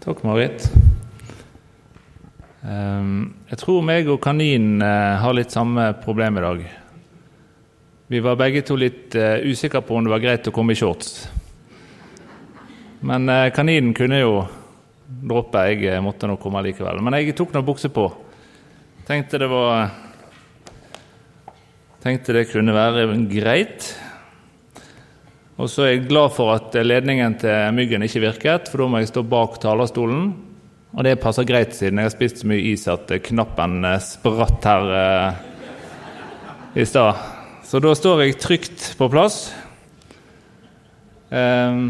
Takk, 0.00 0.22
Marit. 0.24 0.64
Ehm, 2.64 3.34
jeg 3.50 3.58
tror 3.60 3.82
meg 3.84 4.06
og 4.08 4.16
kaninen 4.24 4.80
eh, 4.80 5.18
har 5.20 5.34
litt 5.36 5.52
samme 5.52 5.90
problem 6.00 6.38
i 6.40 6.44
dag. 6.44 6.62
Vi 8.08 8.22
var 8.24 8.38
begge 8.40 8.62
to 8.64 8.78
litt 8.80 9.12
eh, 9.12 9.44
usikre 9.44 9.82
på 9.84 9.98
om 9.98 10.08
det 10.08 10.14
var 10.14 10.22
greit 10.24 10.48
å 10.48 10.54
komme 10.56 10.72
i 10.72 10.80
shorts. 10.80 11.28
Men 13.04 13.28
eh, 13.28 13.50
kaninen 13.52 13.92
kunne 13.92 14.22
jo 14.22 14.38
droppe, 15.04 15.66
jeg 15.68 16.00
måtte 16.00 16.32
nå 16.32 16.40
komme 16.40 16.64
likevel. 16.64 17.04
Men 17.04 17.20
jeg 17.20 17.36
tok 17.36 17.52
nå 17.52 17.60
bukse 17.68 17.92
på. 17.92 18.08
Tenkte 19.04 19.44
det 19.44 19.52
var 19.52 19.90
Tenkte 22.00 22.32
det 22.32 22.48
kunne 22.48 22.72
være 22.72 23.10
greit. 23.28 23.92
Og 25.60 25.68
så 25.68 25.84
er 25.84 25.90
jeg 25.92 26.06
glad 26.08 26.32
for 26.32 26.54
at 26.54 26.76
ledningen 26.80 27.34
til 27.42 27.74
Myggen 27.76 28.06
ikke 28.06 28.22
virket, 28.22 28.70
for 28.70 28.80
da 28.80 28.86
må 28.88 29.00
jeg 29.02 29.10
stå 29.10 29.22
bak 29.28 29.58
talerstolen. 29.60 30.30
Og 30.96 31.04
det 31.04 31.18
passer 31.20 31.44
greit, 31.44 31.74
siden 31.76 32.00
jeg 32.00 32.08
har 32.08 32.14
spist 32.14 32.40
så 32.40 32.48
mye 32.48 32.70
is 32.72 32.86
at 32.88 33.10
knappen 33.26 33.84
eh, 33.84 33.98
spratt 34.00 34.64
her 34.66 34.92
eh, 34.96 35.42
i 36.80 36.86
stad. 36.88 37.20
Så 37.68 37.78
da 37.84 37.92
står 37.94 38.22
jeg 38.24 38.38
trygt 38.40 38.86
på 38.98 39.08
plass. 39.12 39.50
Eh, 41.28 41.82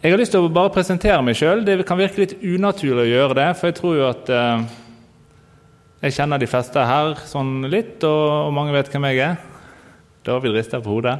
jeg 0.00 0.14
har 0.14 0.22
lyst 0.22 0.32
til 0.32 0.46
å 0.46 0.52
bare 0.56 0.72
presentere 0.72 1.20
meg 1.22 1.36
sjøl. 1.36 1.60
Det 1.66 1.82
kan 1.84 2.00
virke 2.00 2.22
litt 2.22 2.38
unaturlig 2.40 3.04
å 3.04 3.10
gjøre 3.10 3.36
det, 3.42 3.50
for 3.60 3.68
jeg 3.68 3.76
tror 3.76 3.98
jo 3.98 4.06
at 4.08 4.32
eh, 4.32 4.64
jeg 6.06 6.16
kjenner 6.16 6.40
de 6.40 6.48
fleste 6.48 6.88
her 6.88 7.12
sånn 7.28 7.68
litt, 7.68 8.00
og, 8.08 8.24
og 8.48 8.56
mange 8.56 8.72
vet 8.72 8.88
hvem 8.88 9.06
jeg 9.10 9.20
er. 9.28 9.36
David 10.24 10.56
rister 10.56 10.80
på 10.80 10.96
hodet. 10.96 11.18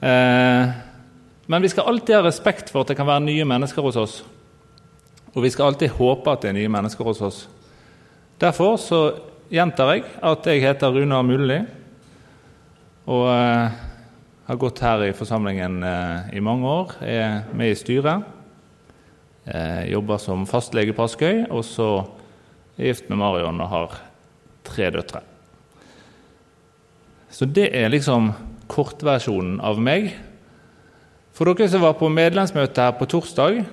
Eh, 0.00 0.74
men 1.46 1.62
vi 1.62 1.70
skal 1.70 1.88
alltid 1.88 2.16
ha 2.18 2.24
respekt 2.26 2.72
for 2.72 2.82
at 2.82 2.90
det 2.90 2.98
kan 2.98 3.08
være 3.08 3.24
nye 3.28 3.46
mennesker 3.48 3.84
hos 3.86 3.98
oss. 4.00 4.16
Og 5.34 5.42
vi 5.44 5.52
skal 5.52 5.70
alltid 5.70 5.94
håpe 5.96 6.32
at 6.32 6.42
det 6.42 6.50
er 6.50 6.58
nye 6.58 6.72
mennesker 6.72 7.06
hos 7.06 7.22
oss. 7.22 7.40
Derfor 8.40 8.76
så 8.80 9.00
gjentar 9.52 9.94
jeg 9.94 10.06
at 10.26 10.46
jeg 10.50 10.64
heter 10.64 10.92
Runar 10.92 11.24
Mulli 11.24 11.60
og 13.06 13.28
eh, 13.30 13.76
har 14.46 14.58
gått 14.58 14.82
her 14.82 15.04
i 15.06 15.14
forsamlingen 15.14 15.78
eh, 15.86 16.34
i 16.38 16.42
mange 16.42 16.66
år. 16.66 16.96
Er 17.02 17.46
med 17.54 17.70
i 17.70 17.78
styret. 17.78 18.26
Eh, 19.46 19.86
jobber 19.92 20.18
som 20.18 20.46
fastlege 20.50 20.94
på 20.94 21.06
Askøy, 21.06 21.44
og 21.50 21.62
så 21.66 21.90
er 22.76 22.90
gift 22.90 23.08
med 23.10 23.20
Marion 23.22 23.62
og 23.62 23.70
har 23.70 23.96
tre 24.66 24.90
døtre. 24.90 25.22
Så 27.30 27.46
det 27.46 27.68
er 27.76 27.92
liksom 27.92 28.32
kortversjonen 28.70 29.58
av 29.64 29.80
meg. 29.82 30.12
For 31.36 31.48
dere 31.50 31.68
som 31.68 31.84
var 31.84 31.98
på 31.98 32.08
medlemsmøte 32.12 32.86
her 32.86 32.96
på 32.96 33.08
torsdag, 33.12 33.64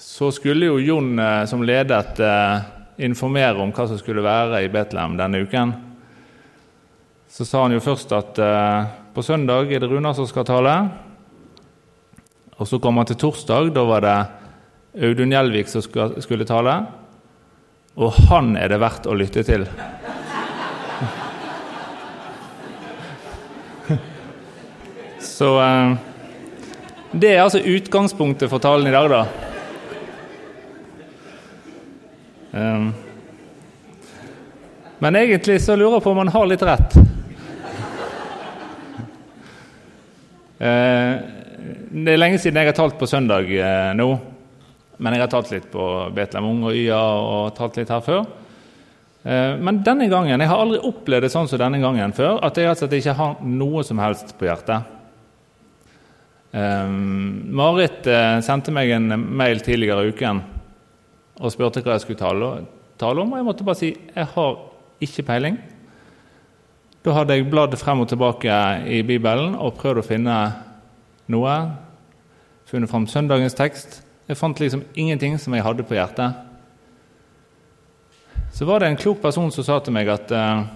så 0.00 0.30
skulle 0.32 0.70
jo 0.70 0.80
Jon 0.80 1.18
eh, 1.20 1.44
som 1.48 1.62
ledet 1.66 2.22
eh, 2.24 2.62
informere 3.04 3.60
om 3.60 3.72
hva 3.76 3.84
som 3.88 4.00
skulle 4.00 4.24
være 4.24 4.62
i 4.64 4.70
Betlehem 4.72 5.18
denne 5.18 5.42
uken. 5.44 5.74
Så 7.30 7.44
sa 7.46 7.66
han 7.66 7.76
jo 7.76 7.82
først 7.84 8.14
at 8.16 8.40
eh, 8.40 8.88
på 9.14 9.24
søndag 9.26 9.70
er 9.70 9.82
det 9.82 9.90
Runar 9.90 10.16
som 10.16 10.28
skal 10.28 10.48
tale. 10.48 10.74
Og 12.56 12.68
så 12.68 12.80
kom 12.80 12.96
han 13.00 13.08
til 13.08 13.20
torsdag. 13.20 13.72
Da 13.76 13.84
var 13.88 14.04
det 14.04 14.16
Audun 15.04 15.32
Gjelvik 15.32 15.68
som 15.70 15.84
skulle 15.84 16.48
tale. 16.48 16.80
Og 18.00 18.16
han 18.30 18.54
er 18.56 18.72
det 18.72 18.80
verdt 18.80 19.08
å 19.10 19.16
lytte 19.16 19.44
til. 19.44 19.68
Så 25.40 25.60
eh, 25.60 25.92
det 27.12 27.30
er 27.32 27.38
altså 27.40 27.62
utgangspunktet 27.64 28.50
for 28.52 28.60
talen 28.60 28.90
i 28.90 28.92
dag, 28.92 29.06
da. 29.08 29.20
Um, 32.50 32.90
men 35.00 35.16
egentlig 35.16 35.56
så 35.64 35.78
lurer 35.80 35.96
jeg 35.96 36.04
på 36.04 36.12
om 36.12 36.20
han 36.20 36.32
har 36.34 36.50
litt 36.50 36.66
rett. 36.68 36.98
Uh, 40.60 41.16
det 41.88 42.12
er 42.12 42.20
lenge 42.20 42.42
siden 42.42 42.60
jeg 42.60 42.74
har 42.74 42.76
talt 42.76 43.00
på 43.00 43.08
søndag 43.08 43.48
uh, 43.48 43.96
nå. 43.96 44.10
Men 45.00 45.16
jeg 45.16 45.24
har 45.24 45.32
talt 45.38 45.56
litt 45.56 45.72
på 45.72 45.88
Betlehem 46.20 46.52
Ung 46.52 46.62
og 46.68 46.76
YA 46.76 47.00
og 47.00 47.54
talt 47.56 47.80
litt 47.80 47.88
her 47.88 48.04
før. 48.04 48.26
Men 49.24 49.80
denne 49.84 50.06
gangen, 50.12 50.40
jeg 50.40 50.48
har 50.48 50.60
aldri 50.60 50.84
opplevd 50.84 51.24
det 51.24 51.32
sånn 51.32 51.48
som 51.48 51.60
denne 51.60 51.80
gangen 51.80 52.12
før, 52.16 52.38
at 52.44 52.56
jeg 52.56 52.68
altså 52.68 52.88
ikke 52.88 53.16
har 53.16 53.40
noe 53.44 53.82
som 53.84 54.00
helst 54.00 54.36
på 54.36 54.44
hjertet. 54.48 54.99
Um, 56.50 57.46
Marit 57.54 58.06
uh, 58.10 58.40
sendte 58.42 58.72
meg 58.74 58.90
en 58.90 59.12
mail 59.38 59.60
tidligere 59.62 60.02
i 60.02 60.10
uken 60.10 60.40
og 61.40 61.52
spurte 61.54 61.82
hva 61.84 61.94
jeg 61.94 62.02
skulle 62.04 62.18
tale, 62.20 62.66
om. 63.22 63.30
Og 63.32 63.38
jeg 63.38 63.46
måtte 63.46 63.66
bare 63.66 63.78
si 63.78 63.92
jeg 63.94 64.26
har 64.34 64.58
ikke 65.00 65.24
peiling. 65.30 65.60
Da 67.00 67.14
hadde 67.16 67.38
jeg 67.38 67.48
bladd 67.48 67.76
frem 67.80 68.02
og 68.02 68.10
tilbake 68.10 68.56
i 68.84 69.00
Bibelen 69.06 69.54
og 69.56 69.78
prøvd 69.78 70.02
å 70.02 70.04
finne 70.04 70.36
noe. 71.32 71.54
Funnet 72.68 72.90
fram 72.90 73.06
søndagens 73.08 73.56
tekst. 73.56 74.02
Jeg 74.28 74.38
fant 74.38 74.60
liksom 74.60 74.84
ingenting 74.94 75.38
som 75.40 75.54
jeg 75.56 75.64
hadde 75.64 75.86
på 75.86 75.96
hjertet. 75.96 76.36
Så 78.52 78.66
var 78.68 78.82
det 78.82 78.90
en 78.90 79.00
klok 79.00 79.22
person 79.22 79.48
som 79.54 79.64
sa 79.64 79.78
til 79.80 79.94
meg 79.96 80.10
at 80.12 80.32
uh, 80.34 80.66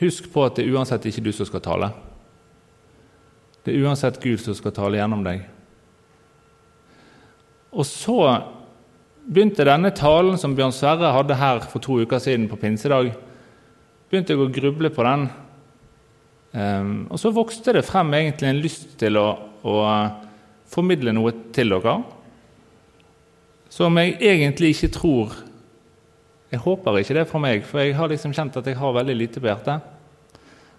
husk 0.00 0.30
på 0.32 0.46
at 0.46 0.56
det 0.56 0.64
er 0.64 0.78
uansett 0.78 1.04
ikke 1.10 1.26
du 1.26 1.34
som 1.34 1.46
skal 1.50 1.62
tale. 1.62 1.90
Det 3.68 3.74
er 3.76 3.84
uansett 3.84 4.16
Gud 4.22 4.40
som 4.40 4.54
skal 4.56 4.72
tale 4.72 4.96
gjennom 4.96 5.20
deg. 5.26 5.42
Og 7.76 7.84
så 7.84 8.16
begynte 9.28 9.66
denne 9.68 9.90
talen 9.92 10.38
som 10.40 10.54
Bjørn 10.56 10.72
Sverre 10.72 11.10
hadde 11.12 11.36
her 11.36 11.60
for 11.68 11.84
to 11.84 11.98
uker 12.00 12.22
siden 12.22 12.46
på 12.48 12.56
pinsedag, 12.56 13.10
begynte 14.08 14.32
jeg 14.32 14.40
å 14.40 14.48
gruble 14.48 14.88
på 14.88 15.04
den. 15.04 15.26
Um, 16.56 16.94
og 17.12 17.20
så 17.20 17.28
vokste 17.36 17.74
det 17.76 17.84
frem 17.84 18.14
egentlig 18.16 18.48
en 18.48 18.62
lyst 18.64 18.94
til 19.02 19.20
å, 19.20 19.26
å 19.60 19.76
formidle 20.72 21.12
noe 21.12 21.34
til 21.52 21.76
dere 21.76 21.98
som 23.68 24.00
jeg 24.00 24.16
egentlig 24.24 24.70
ikke 24.72 24.88
tror 24.96 25.34
Jeg 26.48 26.62
håper 26.64 27.02
ikke 27.02 27.18
det 27.18 27.26
for 27.28 27.44
meg, 27.44 27.60
for 27.68 27.84
jeg 27.84 27.92
har 27.92 28.08
liksom 28.08 28.32
kjent 28.32 28.56
at 28.56 28.72
jeg 28.72 28.80
har 28.80 28.94
veldig 28.96 29.18
lite 29.20 29.36
på 29.44 29.50
hjertet. 29.50 29.97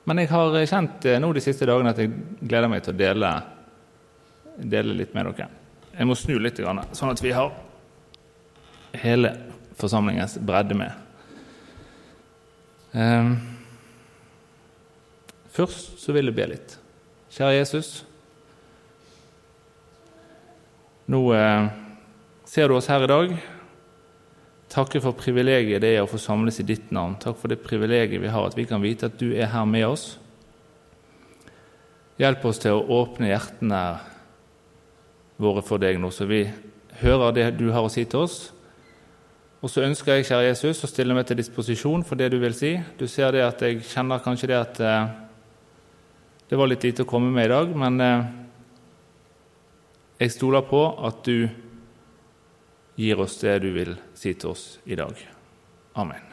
Men 0.07 0.21
jeg 0.21 0.31
har 0.31 0.55
kjent 0.69 1.05
eh, 1.05 1.19
nå 1.21 1.31
de 1.35 1.43
siste 1.43 1.67
dagene 1.67 1.93
at 1.93 1.99
jeg 2.01 2.13
gleder 2.41 2.71
meg 2.71 2.83
til 2.85 2.95
å 2.95 2.99
dele, 2.99 3.31
dele 4.57 4.95
litt 5.01 5.15
med 5.15 5.29
dere. 5.31 5.49
Jeg 5.97 6.07
må 6.07 6.15
snu 6.15 6.37
litt, 6.39 6.59
sånn 6.59 7.11
at 7.11 7.23
vi 7.23 7.33
har 7.35 7.51
hele 9.03 9.33
forsamlingens 9.79 10.37
bredde 10.43 10.77
med. 10.79 10.91
Um, 12.91 13.35
først 15.53 15.99
så 16.01 16.16
vil 16.16 16.31
jeg 16.31 16.37
be 16.39 16.47
litt. 16.55 16.77
Kjære 17.29 17.59
Jesus. 17.59 17.91
Nå 21.09 21.21
eh, 21.35 21.69
ser 22.49 22.69
du 22.69 22.77
oss 22.77 22.89
her 22.89 23.05
i 23.05 23.09
dag 23.09 23.33
takke 24.69 25.02
for 25.02 25.18
privilegiet 25.18 25.81
det 25.81 25.96
er 25.96 26.03
å 26.03 26.09
få 26.09 26.19
samles 26.22 26.59
i 26.62 26.68
ditt 26.68 26.91
navn. 26.96 27.18
Takk 27.22 27.40
for 27.41 27.52
det 27.52 27.62
privilegiet 27.63 28.22
vi 28.22 28.31
har, 28.31 28.46
at 28.46 28.57
vi 28.57 28.68
kan 28.69 28.84
vite 28.84 29.09
at 29.09 29.18
du 29.19 29.31
er 29.34 29.52
her 29.53 29.66
med 29.69 29.88
oss. 29.88 30.06
Hjelp 32.19 32.46
oss 32.46 32.59
til 32.62 32.75
å 32.75 33.02
åpne 33.02 33.31
hjertene 33.31 33.84
våre 35.40 35.63
for 35.63 35.81
deg 35.81 36.00
nå, 36.02 36.12
så 36.12 36.28
vi 36.28 36.44
hører 37.00 37.35
det 37.35 37.46
du 37.58 37.69
har 37.72 37.85
å 37.85 37.91
si 37.91 38.03
til 38.03 38.25
oss. 38.25 38.40
Og 39.59 39.72
så 39.72 39.84
ønsker 39.84 40.16
jeg, 40.16 40.28
kjære 40.29 40.50
Jesus, 40.52 40.84
å 40.84 40.90
stille 40.91 41.16
meg 41.16 41.25
til 41.28 41.40
disposisjon 41.40 42.03
for 42.08 42.19
det 42.19 42.29
du 42.31 42.38
vil 42.40 42.56
si. 42.56 42.78
Du 43.00 43.08
ser 43.12 43.34
det 43.35 43.44
at 43.44 43.63
jeg 43.63 43.81
kjenner 43.88 44.22
kanskje 44.24 44.52
det 44.52 44.59
at 44.59 44.79
eh, 44.84 45.09
det 46.52 46.59
var 46.59 46.69
litt 46.72 46.85
lite 46.88 47.03
å 47.03 47.09
komme 47.09 47.31
med 47.34 47.50
i 47.50 47.52
dag, 47.52 47.74
men 47.75 48.00
eh, 48.03 48.29
jeg 50.24 50.35
stoler 50.35 50.63
på 50.68 50.79
at 51.08 51.20
du 51.28 51.47
gir 52.99 53.19
oss 53.19 53.37
det 53.40 53.59
du 53.63 53.69
vil 53.72 53.93
si 54.11 54.34
til 54.35 54.51
oss 54.51 54.63
i 54.84 54.96
dag. 54.99 55.16
Amen. 55.96 56.25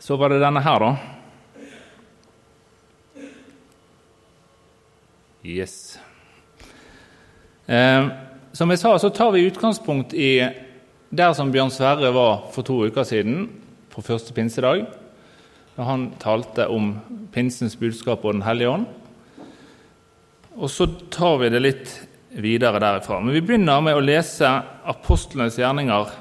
Så 0.00 0.16
var 0.16 0.32
det 0.32 0.40
denne 0.40 0.64
her, 0.64 0.80
da. 0.80 0.90
Yes. 5.44 5.98
Eh, 7.68 8.08
som 8.52 8.72
jeg 8.72 8.80
sa, 8.80 8.96
så 8.96 9.12
tar 9.12 9.36
vi 9.36 9.44
utgangspunkt 9.44 10.16
i 10.16 10.40
der 11.12 11.36
som 11.36 11.52
Bjørn 11.52 11.72
Sverre 11.72 12.16
var 12.16 12.46
for 12.56 12.64
to 12.64 12.80
uker 12.88 13.04
siden, 13.04 13.50
på 13.92 14.00
første 14.02 14.32
pinsedag 14.32 14.88
når 15.74 15.88
han 15.88 16.04
talte 16.22 16.68
om 16.70 16.92
pinsens 17.34 17.76
budskap 17.78 18.24
og 18.24 18.36
Den 18.36 18.46
hellige 18.46 18.70
ånd. 18.70 18.86
Og 20.54 20.70
så 20.70 20.86
tar 21.10 21.40
vi 21.42 21.50
det 21.50 21.62
litt 21.62 21.94
videre 22.38 22.78
derifra. 22.82 23.18
Men 23.20 23.34
vi 23.34 23.42
begynner 23.42 23.82
med 23.82 23.98
å 23.98 24.02
lese 24.02 24.48
Apostlenes 24.86 25.58
gjerninger, 25.58 26.12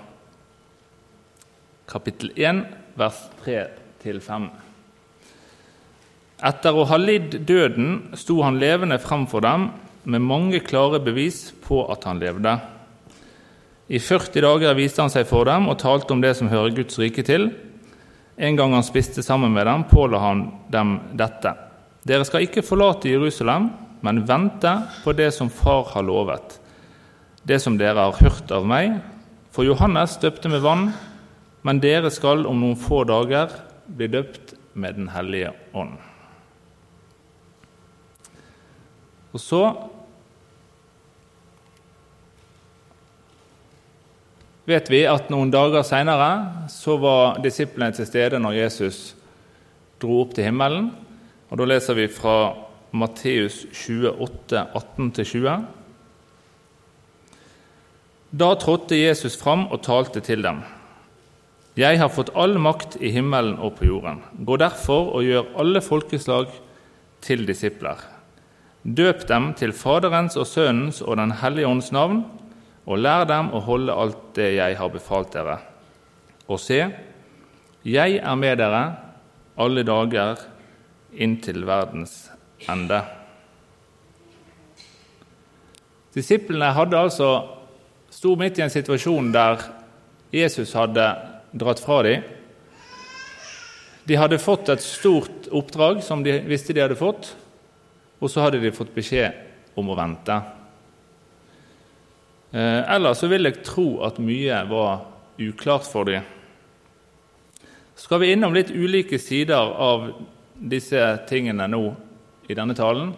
kapittel 1.90 2.32
1, 2.34 2.64
vers 2.98 3.20
3-5. 3.46 4.50
Etter 6.44 6.76
å 6.76 6.86
ha 6.90 6.98
lidd 7.00 7.38
døden 7.48 8.16
sto 8.20 8.42
han 8.44 8.58
levende 8.60 8.98
fremfor 9.00 9.46
dem 9.46 9.70
med 10.04 10.26
mange 10.26 10.60
klare 10.66 11.00
bevis 11.00 11.52
på 11.64 11.86
at 11.94 12.08
han 12.10 12.20
levde. 12.20 12.58
I 13.94 14.00
40 14.02 14.44
dager 14.44 14.76
viste 14.76 15.04
han 15.04 15.14
seg 15.14 15.28
for 15.30 15.48
dem 15.48 15.70
og 15.70 15.80
talte 15.80 16.16
om 16.16 16.24
det 16.24 16.34
som 16.40 16.50
hører 16.52 16.74
Guds 16.76 16.98
rike 17.00 17.24
til. 17.28 17.52
En 18.36 18.56
gang 18.58 18.74
han 18.74 18.86
spiste 18.86 19.24
sammen 19.24 19.54
med 19.54 19.68
dem, 19.68 19.84
påla 19.90 20.20
han 20.20 20.48
dem 20.74 20.98
dette. 21.14 21.54
Dere 22.04 22.26
skal 22.26 22.48
ikke 22.48 22.66
forlate 22.66 23.12
Jerusalem, 23.12 23.70
men 24.04 24.24
vente 24.28 24.74
på 25.04 25.14
det 25.16 25.30
som 25.36 25.52
Far 25.54 25.86
har 25.94 26.04
lovet, 26.04 26.58
det 27.44 27.62
som 27.64 27.78
dere 27.80 28.10
har 28.10 28.18
hørt 28.20 28.52
av 28.52 28.66
meg. 28.68 28.98
For 29.54 29.68
Johannes 29.68 30.18
døpte 30.20 30.50
med 30.52 30.64
vann, 30.66 30.90
men 31.64 31.80
dere 31.80 32.12
skal 32.12 32.44
om 32.50 32.60
noen 32.60 32.80
få 32.80 33.04
dager 33.08 33.54
bli 33.88 34.10
døpt 34.12 34.58
med 34.74 34.98
Den 34.98 35.08
hellige 35.14 35.54
ånd. 35.74 35.96
Og 39.34 39.42
så 39.42 39.62
vet 44.70 44.90
vi 44.92 45.04
at 45.10 45.30
noen 45.34 45.52
dager 45.52 45.84
seinere 45.88 46.68
så 46.72 46.98
var 47.02 47.40
disiplene 47.44 47.96
til 47.96 48.08
stede 48.08 48.40
når 48.40 48.60
Jesus 48.62 49.00
dro 50.02 50.22
opp 50.24 50.36
til 50.36 50.48
himmelen. 50.48 50.92
Og 51.52 51.60
Da 51.60 51.68
leser 51.70 51.98
vi 51.98 52.08
fra 52.10 52.54
Matteus 52.94 53.66
28, 53.74 54.64
18-20. 54.74 55.66
Da 58.34 58.54
trådte 58.58 58.98
Jesus 58.98 59.36
fram 59.38 59.68
og 59.68 59.84
talte 59.86 60.22
til 60.26 60.42
dem. 60.42 60.64
Jeg 61.78 61.98
har 61.98 62.10
fått 62.14 62.32
all 62.38 62.58
makt 62.62 63.00
i 63.02 63.10
himmelen 63.14 63.56
og 63.58 63.80
på 63.80 63.88
jorden. 63.90 64.22
Gå 64.46 64.58
derfor 64.62 65.10
og 65.18 65.26
gjør 65.26 65.52
alle 65.62 65.82
folkeslag 65.82 66.50
til 67.22 67.48
disipler. 67.48 67.98
Døp 68.84 69.28
dem 69.30 69.54
til 69.58 69.74
Faderens 69.74 70.38
og 70.38 70.46
Sønnens 70.48 71.02
og 71.02 71.18
Den 71.18 71.32
hellige 71.42 71.68
ånds 71.68 71.92
navn, 71.92 72.26
og 72.84 73.00
lær 73.00 73.26
dem 73.30 73.52
å 73.56 73.62
holde 73.64 73.96
alt 73.96 74.22
det 74.36 74.54
jeg 74.58 74.78
har 74.80 74.92
befalt 74.92 75.32
dere. 75.36 75.58
Og 76.52 76.60
se, 76.60 76.80
jeg 77.84 78.20
er 78.20 78.40
med 78.40 78.60
dere 78.60 78.84
alle 79.60 79.84
dager 79.88 80.40
inntil 81.14 81.64
verdens 81.68 82.28
ende. 82.70 83.00
Disiplene 86.14 86.74
hadde 86.76 87.00
altså 87.00 87.30
sto 88.14 88.36
midt 88.38 88.60
i 88.60 88.66
en 88.66 88.74
situasjon 88.74 89.32
der 89.34 89.64
Jesus 90.34 90.74
hadde 90.78 91.06
dratt 91.54 91.82
fra 91.82 92.02
dem. 92.06 92.26
De 94.04 94.18
hadde 94.20 94.42
fått 94.42 94.70
et 94.74 94.84
stort 94.84 95.48
oppdrag 95.54 96.02
som 96.04 96.24
de 96.26 96.36
visste 96.50 96.76
de 96.76 96.84
hadde 96.84 97.00
fått, 97.00 97.32
og 98.20 98.30
så 98.30 98.44
hadde 98.44 98.60
de 98.62 98.74
fått 98.76 98.92
beskjed 98.96 99.80
om 99.80 99.90
å 99.90 99.98
vente. 99.98 100.36
Eh, 102.54 102.94
ellers 102.96 103.18
så 103.18 103.28
vil 103.32 103.50
jeg 103.50 103.64
tro 103.66 103.88
at 104.06 104.20
mye 104.22 104.60
var 104.70 105.08
uklart 105.42 105.88
for 105.90 106.06
dem. 106.06 106.22
Så 107.96 108.06
skal 108.06 108.22
vi 108.22 108.34
innom 108.34 108.54
litt 108.54 108.70
ulike 108.70 109.18
sider 109.18 109.74
av 109.74 110.12
disse 110.54 111.02
tingene 111.30 111.66
nå 111.70 111.82
i 112.46 112.58
denne 112.58 112.76
talen. 112.78 113.16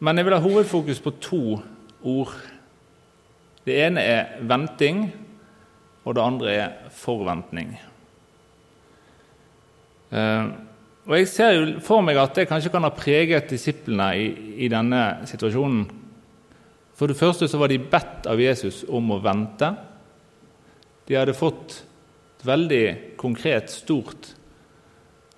Men 0.00 0.16
jeg 0.16 0.28
vil 0.28 0.36
ha 0.38 0.40
hovedfokus 0.40 1.02
på 1.04 1.12
to 1.20 1.42
ord. 2.08 2.32
Det 3.68 3.76
ene 3.84 4.00
er 4.00 4.38
venting, 4.48 5.04
og 6.08 6.16
det 6.16 6.24
andre 6.24 6.54
er 6.54 6.74
forventning. 6.96 7.76
Eh, 10.08 10.44
og 11.08 11.16
Jeg 11.18 11.28
ser 11.28 11.52
jo 11.52 11.80
for 11.84 12.00
meg 12.04 12.16
at 12.16 12.36
det 12.36 12.48
kanskje 12.48 12.72
kan 12.72 12.84
ha 12.84 12.92
preget 12.96 13.52
disiplene 13.52 14.08
i, 14.16 14.28
i 14.64 14.72
denne 14.72 15.26
situasjonen. 15.28 16.07
For 16.98 17.06
det 17.06 17.18
første 17.18 17.46
så 17.46 17.60
var 17.60 17.70
de 17.70 17.78
bedt 17.78 18.26
av 18.26 18.40
Jesus 18.42 18.82
om 18.90 19.12
å 19.14 19.20
vente. 19.22 19.70
De 21.06 21.14
hadde 21.14 21.36
fått 21.36 21.76
et 22.38 22.46
veldig 22.46 22.84
konkret, 23.20 23.70
stort 23.70 24.32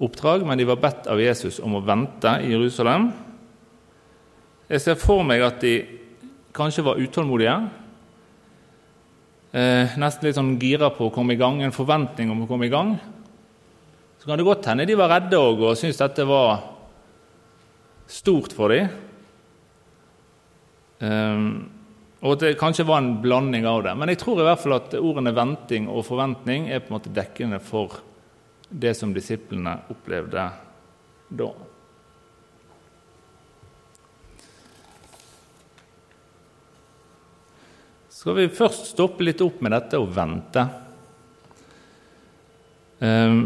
oppdrag, 0.01 0.47
men 0.49 0.57
de 0.57 0.65
var 0.69 0.81
bedt 0.81 1.11
av 1.13 1.21
Jesus 1.21 1.61
om 1.61 1.77
å 1.77 1.83
vente 1.85 2.33
i 2.47 2.55
Jerusalem. 2.55 3.11
Jeg 4.71 4.81
ser 4.81 4.97
for 5.01 5.27
meg 5.27 5.45
at 5.45 5.61
de 5.61 5.75
kanskje 6.57 6.85
var 6.87 7.01
utålmodige, 7.03 7.59
eh, 9.53 9.99
nesten 10.01 10.27
litt 10.27 10.39
sånn 10.39 10.57
gira 10.59 10.91
på 10.97 11.11
å 11.11 11.13
komme 11.13 11.35
i 11.35 11.41
gang, 11.41 11.61
en 11.63 11.77
forventning 11.77 12.31
om 12.31 12.43
å 12.43 12.49
komme 12.49 12.67
i 12.67 12.73
gang. 12.73 12.97
Så 14.19 14.27
kan 14.27 14.39
det 14.39 14.49
godt 14.49 14.65
hende 14.65 14.87
de 14.87 14.97
var 14.97 15.13
redde 15.13 15.37
òg 15.37 15.61
og 15.61 15.77
syntes 15.77 16.01
dette 16.01 16.25
var 16.25 16.63
stort 18.07 18.53
for 18.53 18.69
dem. 18.69 18.89
Um, 21.01 21.71
og 22.21 22.35
at 22.35 22.43
det 22.45 22.59
kanskje 22.61 22.85
var 22.85 23.01
en 23.01 23.15
blanding 23.23 23.65
av 23.69 23.83
det. 23.87 23.95
Men 23.97 24.13
jeg 24.13 24.21
tror 24.21 24.43
i 24.43 24.45
hvert 24.45 24.61
fall 24.61 24.77
at 24.77 24.97
ordene 24.99 25.33
venting 25.33 25.89
og 25.89 26.05
forventning 26.05 26.69
er 26.69 26.83
på 26.83 26.93
en 26.93 26.99
måte 26.99 27.13
dekkende 27.17 27.61
for 27.65 28.03
det 28.71 28.93
som 28.99 29.15
disiplene 29.17 29.79
opplevde 29.91 30.45
da. 31.41 31.49
Skal 38.21 38.37
vi 38.37 38.51
først 38.53 38.93
stoppe 38.93 39.25
litt 39.25 39.41
opp 39.41 39.63
med 39.65 39.73
dette 39.73 39.97
og 39.97 40.13
vente? 40.13 40.67
Um, 43.01 43.41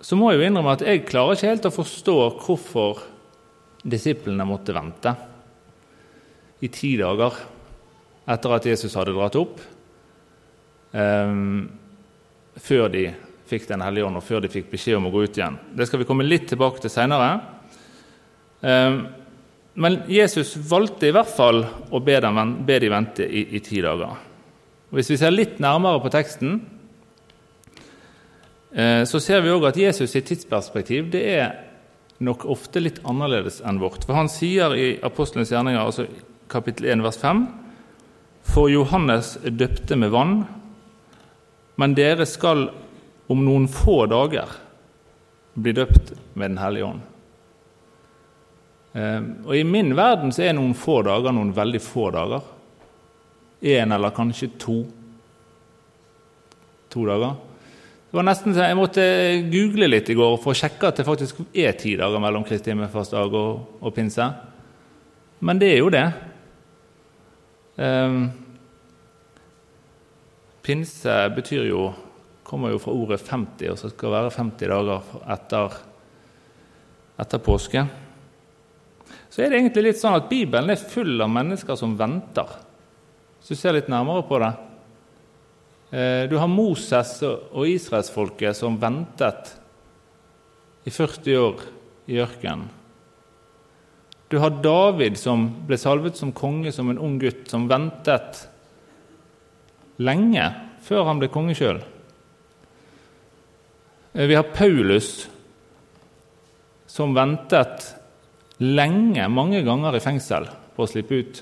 så 0.00 0.16
må 0.16 0.30
jeg 0.32 0.40
jo 0.40 0.48
innrømme 0.48 0.72
at 0.78 0.86
jeg 0.88 1.04
klarer 1.04 1.36
ikke 1.36 1.52
helt 1.52 1.68
å 1.68 1.74
forstå 1.74 2.16
hvorfor 2.46 3.04
disiplene 3.84 4.48
måtte 4.48 4.72
vente 4.72 5.12
i 6.62 6.70
ti 6.72 6.94
dager 7.00 7.36
etter 8.30 8.54
at 8.56 8.66
Jesus 8.68 8.94
hadde 8.96 9.14
dratt 9.16 9.36
opp, 9.36 9.58
um, 10.92 11.64
før 12.56 12.88
de 12.92 13.08
fikk 13.44 13.66
Den 13.68 13.82
hellige 13.84 14.06
ånd, 14.06 14.16
og 14.16 14.24
før 14.24 14.40
de 14.40 14.48
fikk 14.48 14.70
beskjed 14.72 14.96
om 14.96 15.10
å 15.10 15.10
gå 15.12 15.26
ut 15.26 15.36
igjen. 15.36 15.58
Det 15.76 15.84
skal 15.86 16.00
vi 16.00 16.06
komme 16.08 16.24
litt 16.24 16.46
tilbake 16.48 16.80
til 16.80 16.90
seinere. 16.90 17.34
Um, 18.64 19.02
men 19.74 19.98
Jesus 20.08 20.54
valgte 20.70 21.10
i 21.10 21.14
hvert 21.14 21.30
fall 21.34 21.64
å 21.64 22.00
be, 22.02 22.16
dem, 22.22 22.40
be 22.66 22.78
de 22.80 22.90
vente 22.92 23.26
i, 23.26 23.42
i, 23.58 23.60
ti 23.60 23.82
dager. 23.84 24.16
Og 24.88 24.96
Hvis 24.96 25.10
vi 25.10 25.18
ser 25.20 25.34
litt 25.34 25.58
nærmere 25.62 26.00
på 26.02 26.12
teksten, 26.14 26.60
eh, 28.72 29.02
så 29.04 29.20
ser 29.20 29.42
vi 29.42 29.50
òg 29.52 29.66
at 29.68 29.80
Jesus' 29.80 30.14
sitt 30.14 30.30
tidsperspektiv 30.30 31.10
det 31.12 31.24
er 31.34 31.48
nok 32.24 32.46
ofte 32.54 32.80
litt 32.80 33.02
annerledes 33.02 33.58
enn 33.66 33.82
vårt. 33.82 34.06
For 34.06 34.14
Han 34.14 34.30
sier 34.30 34.76
i 34.78 34.92
Apostlenes 35.02 35.50
gjerninger, 35.50 35.82
altså 35.82 36.06
kapittel 36.48 36.86
1, 36.92 37.02
vers 37.04 37.18
5.: 37.20 37.46
For 38.44 38.70
Johannes 38.70 39.38
døpte 39.44 39.96
med 39.96 40.12
vann, 40.14 40.44
men 41.76 41.94
dere 41.96 42.26
skal 42.26 42.68
om 43.26 43.44
noen 43.44 43.66
få 43.68 44.04
dager 44.06 44.50
bli 45.54 45.72
døpt 45.72 46.12
med 46.34 46.50
Den 46.50 46.58
hellige 46.58 46.84
ånd. 46.84 47.00
Ehm, 48.94 49.30
og 49.46 49.56
I 49.56 49.64
min 49.66 49.94
verden 49.96 50.32
så 50.32 50.44
er 50.46 50.54
noen 50.54 50.74
få 50.78 51.00
dager 51.06 51.34
noen 51.34 51.54
veldig 51.54 51.80
få 51.82 52.10
dager. 52.14 52.44
Én 53.62 53.94
eller 53.94 54.14
kanskje 54.14 54.50
to. 54.58 54.76
To 56.92 57.06
dager. 57.06 57.34
Det 58.10 58.18
var 58.20 58.22
nesten, 58.28 58.54
Jeg 58.54 58.76
måtte 58.76 59.02
google 59.50 59.88
litt 59.88 60.10
i 60.10 60.14
går 60.14 60.36
for 60.38 60.52
å 60.52 60.58
sjekke 60.58 60.86
at 60.86 60.96
det 60.96 61.06
faktisk 61.06 61.40
er 61.52 61.72
ti 61.72 61.96
dager 61.96 62.20
mellom 62.22 62.44
Kristi 62.44 62.70
himmelfartsdag 62.70 63.34
og, 63.34 63.80
og 63.80 63.94
pinse. 63.94 64.28
Men 65.40 65.58
det 65.58 65.72
er 65.72 65.78
jo 65.78 65.90
det. 65.90 66.04
Um, 67.74 68.28
pinse 70.62 71.14
betyr 71.34 71.68
jo 71.68 71.88
kommer 72.44 72.70
jo 72.74 72.78
fra 72.78 72.92
ordet 72.94 73.24
50, 73.24 73.70
og 73.72 73.78
så 73.80 73.90
skal 73.90 74.10
det 74.10 74.18
være 74.18 74.34
50 74.36 74.70
dager 74.70 75.14
etter, 75.34 75.78
etter 77.24 77.42
påske. 77.42 77.84
Så 79.32 79.42
er 79.42 79.50
det 79.50 79.58
egentlig 79.58 79.88
litt 79.88 79.98
sånn 79.98 80.18
at 80.18 80.28
Bibelen 80.30 80.70
er 80.70 80.78
full 80.78 81.16
av 81.24 81.32
mennesker 81.32 81.78
som 81.80 81.96
venter. 81.98 82.52
Hvis 83.40 83.56
du 83.56 83.58
ser 83.58 83.74
litt 83.74 83.90
nærmere 83.90 84.22
på 84.28 84.38
det. 84.44 84.52
Eh, 85.90 86.22
du 86.30 86.36
har 86.38 86.52
Moses 86.52 87.16
og 87.24 87.66
israelsfolket 87.66 88.56
som 88.56 88.78
ventet 88.80 89.50
i 90.84 90.92
40 90.92 91.40
år 91.40 91.66
i 92.12 92.20
ørkenen. 92.22 92.68
Du 94.34 94.38
har 94.38 94.50
David 94.50 95.14
som 95.14 95.44
ble 95.62 95.76
salvet 95.78 96.16
som 96.18 96.32
konge 96.34 96.72
som 96.74 96.88
en 96.90 96.98
ung 96.98 97.20
gutt, 97.22 97.44
som 97.46 97.68
ventet 97.70 98.40
lenge 100.02 100.48
før 100.82 101.06
han 101.06 101.20
ble 101.22 101.28
konge 101.30 101.54
sjøl. 101.54 101.78
Eh, 104.10 104.26
vi 104.26 104.34
har 104.34 104.50
Paulus 104.56 105.28
som 106.90 107.14
ventet 107.14 107.86
lenge, 108.58 109.28
mange 109.30 109.62
ganger 109.62 110.00
i 110.00 110.02
fengsel, 110.02 110.50
på 110.74 110.82
å 110.82 110.90
slippe 110.90 111.22
ut. 111.22 111.40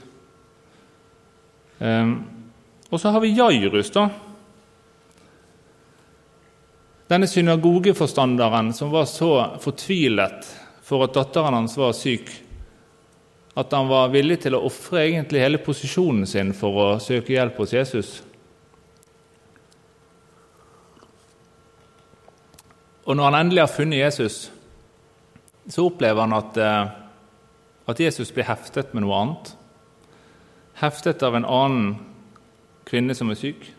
Um, 1.81 2.15
og 2.93 3.01
så 3.01 3.17
har 3.17 3.25
vi 3.25 3.33
Jairus, 3.33 3.89
da. 3.97 4.09
Denne 7.09 7.33
synagogeforstanderen 7.39 8.75
som 8.77 8.93
var 8.93 9.09
så 9.09 9.35
fortvilet 9.65 10.57
for 10.85 11.09
at 11.09 11.17
datteren 11.17 11.63
hans 11.63 11.81
var 11.81 11.97
syk, 11.97 12.29
at 13.55 13.73
han 13.73 13.89
var 13.89 14.13
villig 14.13 14.39
til 14.45 14.57
å 14.57 14.63
ofre 14.65 15.05
hele 15.11 15.61
posisjonen 15.61 16.25
sin 16.29 16.55
for 16.57 16.79
å 16.81 16.87
søke 17.03 17.35
hjelp 17.35 17.59
hos 17.61 17.75
Jesus. 17.75 18.13
Og 23.05 23.19
når 23.19 23.29
han 23.29 23.39
endelig 23.43 23.65
har 23.65 23.73
funnet 23.73 24.01
Jesus, 24.01 24.37
så 25.69 25.85
opplever 25.89 26.23
han 26.23 26.33
at, 26.33 26.57
eh, 26.57 26.91
at 27.89 28.01
Jesus 28.01 28.33
blir 28.33 28.49
heftet 28.49 28.95
med 28.95 29.05
noe 29.05 29.19
annet. 29.21 29.53
Heftet 30.81 31.23
av 31.23 31.37
en 31.37 31.45
annen 31.45 31.99
kvinne 32.89 33.15
som 33.15 33.31
er 33.31 33.39
syk. 33.39 33.71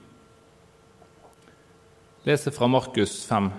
leser 2.25 2.51
fra 2.51 2.67
Markus 2.67 3.25
5. 3.25 3.51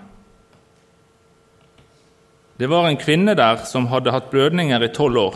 Det 2.57 2.67
var 2.67 2.87
en 2.87 2.97
kvinne 2.97 3.35
der 3.35 3.57
som 3.57 3.85
hadde 3.91 4.11
hatt 4.11 4.31
blødninger 4.31 4.81
i 4.81 4.87
tolv 4.87 5.17
år. 5.17 5.35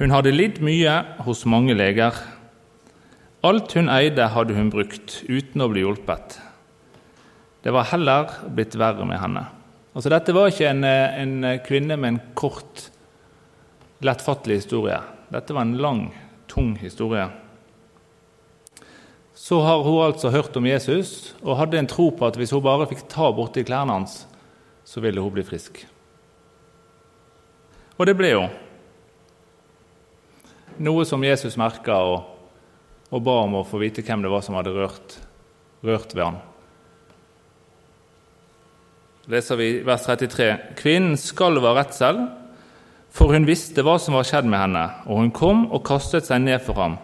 Hun 0.00 0.14
hadde 0.14 0.30
lidd 0.32 0.62
mye 0.64 0.94
hos 1.26 1.42
mange 1.44 1.74
leger. 1.76 2.16
Alt 3.44 3.74
hun 3.76 3.90
eide, 3.92 4.30
hadde 4.32 4.54
hun 4.56 4.70
brukt 4.72 5.18
uten 5.28 5.60
å 5.60 5.66
bli 5.68 5.82
hjulpet. 5.84 6.38
Det 7.60 7.74
var 7.76 7.90
heller 7.90 8.32
blitt 8.48 8.78
verre 8.80 9.04
med 9.04 9.20
henne. 9.20 9.42
Altså, 9.92 10.08
dette 10.08 10.32
var 10.32 10.48
ikke 10.48 10.70
en, 10.70 10.86
en 10.86 11.34
kvinne 11.66 11.98
med 12.00 12.14
en 12.14 12.20
kort, 12.32 12.86
lettfattelig 14.00 14.62
historie. 14.62 14.96
Dette 15.28 15.52
var 15.52 15.68
en 15.68 15.76
lang, 15.84 16.02
tung 16.48 16.72
historie. 16.80 17.26
Så 19.36 19.60
har 19.66 19.84
hun 19.84 20.00
altså 20.06 20.32
hørt 20.32 20.56
om 20.56 20.70
Jesus 20.70 21.34
og 21.42 21.58
hadde 21.60 21.76
en 21.76 21.92
tro 21.92 22.08
på 22.16 22.24
at 22.24 22.40
hvis 22.40 22.56
hun 22.56 22.64
bare 22.64 22.88
fikk 22.88 23.04
ta 23.12 23.28
borti 23.36 23.66
klærne 23.68 24.00
hans, 24.00 24.22
så 24.80 25.04
ville 25.04 25.20
hun 25.20 25.36
bli 25.36 25.44
frisk. 25.44 25.84
Og 28.00 28.08
det 28.08 28.16
ble 28.16 28.32
hun. 28.38 28.60
Noe 30.80 31.04
som 31.04 31.20
Jesus 31.24 31.58
merka 31.60 31.98
og, 32.08 32.22
og, 33.10 33.18
ba 33.20 33.34
om 33.42 33.58
å 33.58 33.66
få 33.68 33.82
vite 33.82 34.04
hvem 34.06 34.22
det 34.24 34.30
var 34.32 34.44
som 34.46 34.56
hadde 34.56 34.72
rørt, 34.72 35.18
rørt 35.84 36.14
ved 36.14 36.24
han. 36.24 36.38
Leser 39.30 39.60
vi 39.60 39.68
vers 39.84 40.06
33.: 40.08 40.48
Kvinnen 40.80 41.18
skalv 41.20 41.68
av 41.68 41.76
redsel, 41.82 42.22
for 43.12 43.36
hun 43.36 43.44
visste 43.44 43.84
hva 43.84 43.98
som 44.00 44.16
var 44.16 44.24
skjedd 44.24 44.48
med 44.48 44.62
henne, 44.62 44.86
og 45.04 45.20
hun 45.20 45.32
kom 45.36 45.66
og 45.68 45.84
kastet 45.84 46.30
seg 46.30 46.46
ned 46.46 46.64
for 46.64 46.80
ham 46.80 46.96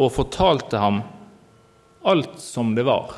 og 0.00 0.08
fortalte 0.10 0.80
ham 0.80 1.02
alt 2.08 2.38
som 2.40 2.72
det 2.74 2.86
var. 2.88 3.12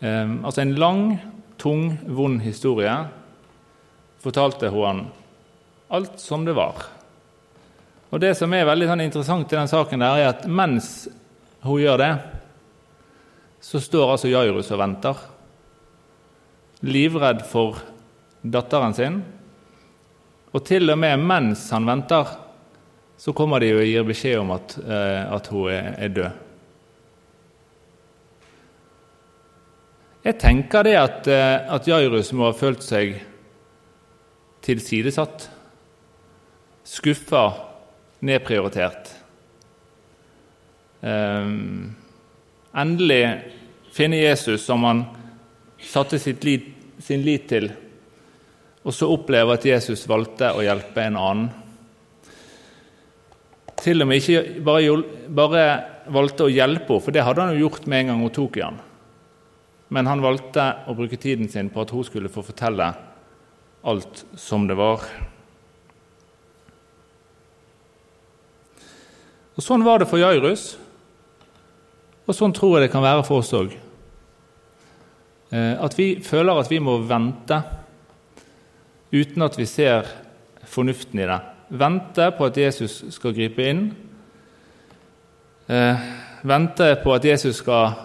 Eh, 0.00 0.30
altså 0.40 0.64
en 0.64 0.78
lang 0.80 1.02
tung, 1.60 1.92
vond 2.08 2.40
historie, 2.42 2.94
fortalte 4.24 4.72
hun 4.72 4.86
han 4.88 5.04
alt 5.92 6.20
som 6.20 6.44
det 6.44 6.54
var. 6.56 6.86
Og 8.12 8.20
Det 8.20 8.34
som 8.36 8.52
er 8.52 8.68
veldig 8.68 8.88
sånn 8.90 9.04
interessant 9.04 9.52
i 9.52 9.56
den 9.56 9.70
saken, 9.70 10.02
der, 10.04 10.20
er 10.20 10.32
at 10.34 10.46
mens 10.48 11.08
hun 11.64 11.80
gjør 11.80 12.00
det, 12.02 12.12
så 13.62 13.80
står 13.80 14.14
altså 14.14 14.32
Jairus 14.32 14.72
og 14.74 14.80
venter. 14.82 15.20
Livredd 16.82 17.44
for 17.46 17.78
datteren 18.42 18.96
sin. 18.96 19.20
Og 20.52 20.64
til 20.66 20.92
og 20.92 20.98
med 21.00 21.22
mens 21.22 21.68
han 21.72 21.86
venter, 21.88 22.34
så 23.16 23.32
kommer 23.36 23.62
de 23.62 23.70
og 23.76 23.84
gir 23.86 24.04
beskjed 24.04 24.40
om 24.40 24.50
at, 24.56 24.74
eh, 24.82 25.20
at 25.36 25.48
hun 25.52 25.70
er, 25.70 25.92
er 25.96 26.16
død. 26.16 26.40
Jeg 30.22 30.38
tenker 30.38 30.84
det 30.86 30.96
at, 30.98 31.28
eh, 31.30 31.74
at 31.74 31.86
Jairus 31.88 32.32
må 32.34 32.50
ha 32.50 32.54
følt 32.54 32.82
seg 32.84 33.16
tilsidesatt, 34.62 35.48
skuffa, 36.92 37.46
nedprioritert. 38.22 39.08
Um, 41.00 41.94
endelig 42.76 43.22
finne 43.92 44.20
Jesus 44.20 44.66
som 44.68 44.84
han 44.86 45.02
satte 45.82 46.20
lit, 46.44 46.68
sin 47.02 47.24
lit 47.24 47.48
til, 47.50 47.72
og 48.82 48.94
så 48.94 49.08
oppleve 49.10 49.56
at 49.56 49.66
Jesus 49.66 50.04
valgte 50.10 50.52
å 50.54 50.62
hjelpe 50.62 51.08
en 51.08 51.18
annen. 51.18 51.50
Til 53.82 54.04
og 54.04 54.08
med 54.12 54.22
ikke 54.22 54.62
bare, 54.62 55.02
bare 55.26 55.66
valgte 56.12 56.46
å 56.46 56.52
hjelpe 56.52 56.92
henne, 56.92 57.02
for 57.02 57.14
det 57.14 57.26
hadde 57.26 57.42
han 57.42 57.56
jo 57.56 57.66
gjort 57.66 57.88
med 57.90 58.04
en 58.04 58.12
gang 58.12 58.26
hun 58.26 58.34
tok 58.36 58.60
i 58.60 58.66
han 58.68 58.82
men 59.92 60.08
han 60.08 60.24
valgte 60.24 60.64
å 60.88 60.94
bruke 60.96 61.18
tiden 61.20 61.50
sin 61.52 61.68
på 61.72 61.82
at 61.84 61.90
hun 61.92 62.04
skulle 62.06 62.32
få 62.32 62.44
fortelle 62.46 62.86
alt 63.84 64.22
som 64.40 64.64
det 64.68 64.78
var. 64.78 65.04
Og 69.56 69.64
Sånn 69.64 69.84
var 69.84 70.00
det 70.00 70.08
for 70.08 70.20
Jairus, 70.20 70.76
og 72.22 72.36
sånn 72.36 72.54
tror 72.54 72.78
jeg 72.78 72.86
det 72.86 72.92
kan 72.92 73.04
være 73.04 73.24
for 73.26 73.42
oss 73.42 73.52
òg. 73.56 73.74
Eh, 75.52 75.74
at 75.76 75.96
vi 75.98 76.14
føler 76.24 76.56
at 76.56 76.70
vi 76.70 76.78
må 76.80 76.96
vente 77.04 77.58
uten 79.12 79.44
at 79.44 79.58
vi 79.58 79.66
ser 79.68 80.08
fornuften 80.64 81.20
i 81.20 81.28
det. 81.28 81.40
Vente 81.82 82.30
på 82.38 82.48
at 82.48 82.56
Jesus 82.56 83.02
skal 83.12 83.34
gripe 83.36 83.66
inn. 83.68 83.82
Eh, 85.68 86.06
vente 86.48 86.88
på 87.02 87.12
at 87.12 87.26
Jesus 87.28 87.60
skal 87.60 87.96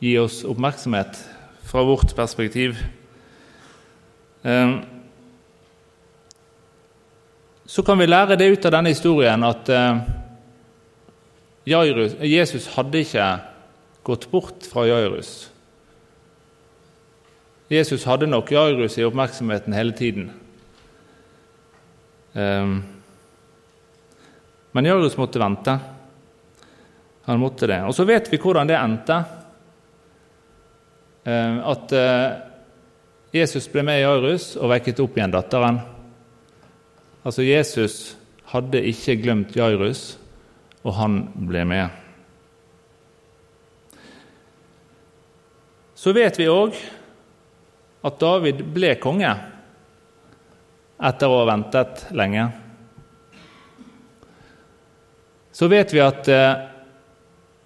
gi 0.00 0.14
oss 0.20 0.42
oppmerksomhet 0.48 1.18
fra 1.66 1.84
vårt 1.84 2.14
perspektiv. 2.16 2.78
Ehm, 4.46 4.78
så 7.66 7.82
kan 7.82 7.98
vi 7.98 8.06
lære 8.06 8.36
det 8.38 8.50
ut 8.52 8.66
av 8.68 8.76
denne 8.76 8.92
historien 8.92 9.44
at 9.44 9.70
eh, 11.66 12.26
Jesus 12.30 12.68
hadde 12.76 13.02
ikke 13.02 13.28
gått 14.06 14.30
bort 14.30 14.66
fra 14.70 14.86
Jairus. 14.86 15.50
Jesus 17.68 18.04
hadde 18.06 18.28
nok 18.30 18.52
Jairus 18.54 18.98
i 18.98 19.04
oppmerksomheten 19.06 19.74
hele 19.74 19.92
tiden. 19.92 20.28
Ehm, 22.36 22.76
men 24.72 24.84
Jairus 24.86 25.16
måtte 25.18 25.42
vente. 25.42 25.78
Han 27.26 27.42
måtte 27.42 27.66
det. 27.66 27.80
Og 27.82 27.94
så 27.96 28.06
vet 28.06 28.30
vi 28.30 28.38
hvordan 28.38 28.70
det 28.70 28.76
endte. 28.78 29.16
Eh, 31.26 31.56
at 31.66 31.92
eh, 31.96 32.36
Jesus 33.34 33.66
ble 33.72 33.82
med 33.82 33.98
Jairus 33.98 34.52
og 34.60 34.70
vekket 34.70 35.02
opp 35.02 35.18
igjen 35.18 35.34
datteren. 35.34 35.80
Altså, 37.26 37.42
Jesus 37.42 38.14
hadde 38.52 38.84
ikke 38.86 39.16
glemt 39.18 39.56
Jairus, 39.58 40.12
og 40.86 40.94
han 40.94 41.18
ble 41.48 41.64
med. 41.66 41.90
Så 45.96 46.12
vet 46.14 46.38
vi 46.38 46.46
òg 46.46 46.76
at 48.06 48.20
David 48.20 48.62
ble 48.70 48.92
konge 49.02 49.32
etter 50.96 51.32
å 51.32 51.40
ha 51.40 51.48
ventet 51.48 52.04
lenge. 52.14 52.44
Så 55.56 55.66
vet 55.72 55.90
vi 55.90 56.02
at 56.04 56.28
eh, 56.30 56.62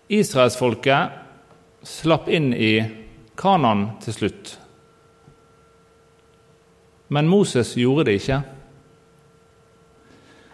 israelsfolket 0.09 1.85
slapp 1.85 2.31
inn 2.33 2.55
i 2.55 2.73
Kanan 3.41 3.87
til 4.01 4.17
slutt. 4.17 4.55
Men 7.11 7.29
Moses 7.29 7.75
gjorde 7.77 8.07
det 8.09 8.21
ikke. 8.21 8.41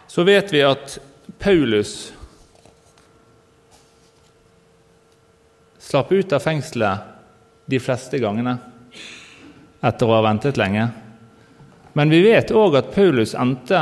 Så 0.09 0.25
vet 0.25 0.51
vi 0.53 0.65
at 0.65 0.97
Paulus 1.37 2.16
slapp 5.87 6.11
ut 6.11 6.33
av 6.35 6.43
fengselet 6.43 6.99
de 7.65 7.79
fleste 7.79 8.19
gangene 8.19 8.57
etter 9.87 10.07
å 10.07 10.17
ha 10.17 10.23
ventet 10.25 10.57
lenge. 10.59 10.87
Men 11.95 12.11
vi 12.11 12.19
vet 12.25 12.51
òg 12.51 12.75
at 12.75 12.91
Paulus 12.95 13.35
endte 13.39 13.79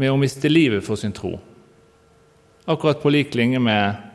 med 0.00 0.12
å 0.12 0.16
miste 0.20 0.48
livet 0.48 0.84
for 0.86 0.96
sin 0.96 1.12
tro. 1.12 1.34
Akkurat 2.64 3.02
på 3.02 3.12
lik 3.12 3.36
linje 3.36 3.60
med 3.60 4.06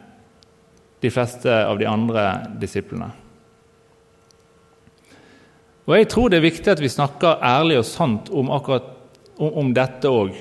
de 1.03 1.11
fleste 1.13 1.51
av 1.51 1.77
de 1.77 1.85
andre 1.89 2.23
disiplene. 2.61 3.11
Og 5.83 5.97
Jeg 5.97 6.09
tror 6.09 6.31
det 6.31 6.39
er 6.39 6.47
viktig 6.47 6.71
at 6.71 6.81
vi 6.81 6.89
snakker 6.89 7.43
ærlig 7.43 7.81
og 7.81 7.85
sant 7.85 8.31
om, 8.31 8.49
akkurat, 8.55 8.87
om, 9.35 9.73
dette 9.75 10.07
òg. 10.07 10.31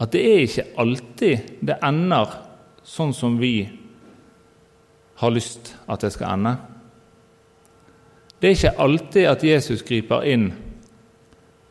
At 0.00 0.14
det 0.16 0.22
er 0.24 0.44
ikke 0.46 0.66
alltid 0.80 1.50
det 1.60 1.78
ender 1.84 2.32
sånn 2.84 3.12
som 3.16 3.36
vi 3.40 3.83
har 5.20 5.34
lyst 5.34 5.74
at 5.86 6.02
det 6.04 6.12
skal 6.14 6.34
ende. 6.34 6.56
Det 8.40 8.48
er 8.50 8.56
ikke 8.58 8.78
alltid 8.84 9.28
at 9.30 9.44
Jesus 9.46 9.84
griper 9.86 10.26
inn 10.28 10.50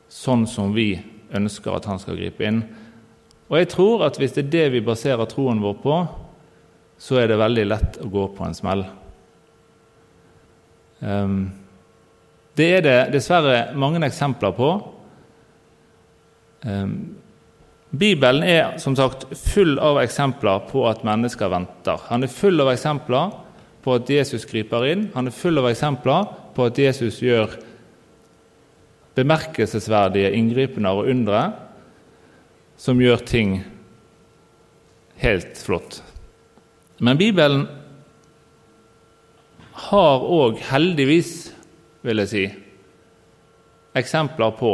sånn 0.10 0.46
som 0.50 0.74
vi 0.74 0.96
ønsker 1.34 1.74
at 1.74 1.86
han 1.90 2.00
skal 2.02 2.18
gripe 2.18 2.46
inn. 2.46 2.64
Og 3.50 3.60
jeg 3.60 3.70
tror 3.74 4.06
at 4.08 4.18
hvis 4.18 4.36
det 4.38 4.46
er 4.46 4.54
det 4.54 4.68
vi 4.78 4.86
baserer 4.86 5.30
troen 5.30 5.62
vår 5.62 5.76
på, 5.84 5.98
så 6.98 7.20
er 7.20 7.30
det 7.30 7.42
veldig 7.42 7.66
lett 7.68 8.00
å 8.02 8.10
gå 8.10 8.28
på 8.38 8.46
en 8.48 8.58
smell. 8.58 8.86
Um, 11.04 11.52
det 12.56 12.70
er 12.78 12.86
det 12.86 12.98
dessverre 13.18 13.74
mange 13.78 14.02
eksempler 14.08 14.54
på. 14.56 14.70
Bibelen 17.94 18.42
er 18.42 18.80
som 18.82 18.96
sagt 18.98 19.28
full 19.38 19.76
av 19.78 20.00
eksempler 20.02 20.64
på 20.72 20.82
at 20.90 21.04
mennesker 21.06 21.52
venter. 21.54 22.00
Han 22.10 22.26
er 22.26 22.32
full 22.32 22.58
av 22.64 22.72
eksempler 22.72 23.36
på 23.86 23.98
at 24.00 24.10
Jesus 24.10 24.48
griper 24.50 24.88
inn. 24.90 25.04
Han 25.14 25.30
er 25.30 25.36
full 25.36 25.62
av 25.62 25.68
eksempler 25.70 26.26
på 26.56 26.66
at 26.66 26.80
Jesus 26.82 27.20
gjør 27.22 27.54
bemerkelsesverdige 29.14 30.32
inngripener 30.34 31.04
og 31.04 31.12
undre 31.14 31.44
som 32.82 33.02
gjør 33.02 33.22
ting 33.30 33.60
helt 35.22 35.62
flott. 35.62 36.02
Men 36.98 37.20
Bibelen 37.22 37.68
har 39.90 40.26
òg, 40.26 40.58
heldigvis, 40.70 41.52
vil 42.02 42.22
jeg 42.24 42.32
si, 42.32 42.44
eksempler 43.98 44.58
på 44.58 44.74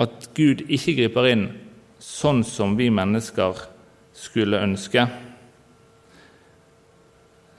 at 0.00 0.30
Gud 0.36 0.64
ikke 0.68 0.96
griper 1.02 1.28
inn 1.30 1.44
sånn 2.00 2.40
som 2.46 2.76
vi 2.78 2.88
mennesker 2.92 3.58
skulle 4.16 4.62
ønske. 4.64 5.04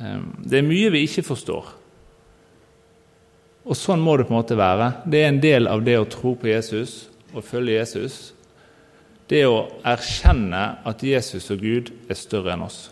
Ehm, 0.01 0.27
det 0.41 0.61
er 0.61 0.67
mye 0.67 0.91
vi 0.93 1.05
ikke 1.05 1.25
forstår. 1.25 1.71
Og 3.61 3.77
sånn 3.77 4.01
må 4.01 4.15
det 4.17 4.25
på 4.27 4.33
en 4.33 4.39
måte 4.39 4.57
være. 4.57 4.89
Det 5.05 5.21
er 5.21 5.29
en 5.29 5.41
del 5.43 5.69
av 5.69 5.83
det 5.85 5.99
å 5.99 6.09
tro 6.09 6.33
på 6.35 6.49
Jesus 6.49 7.05
og 7.31 7.45
følge 7.45 7.77
Jesus. 7.77 8.33
Det 9.29 9.43
å 9.47 9.67
erkjenne 9.87 10.63
at 10.87 11.03
Jesus 11.05 11.51
og 11.53 11.61
Gud 11.61 11.91
er 12.09 12.17
større 12.19 12.55
enn 12.55 12.65
oss. 12.65 12.89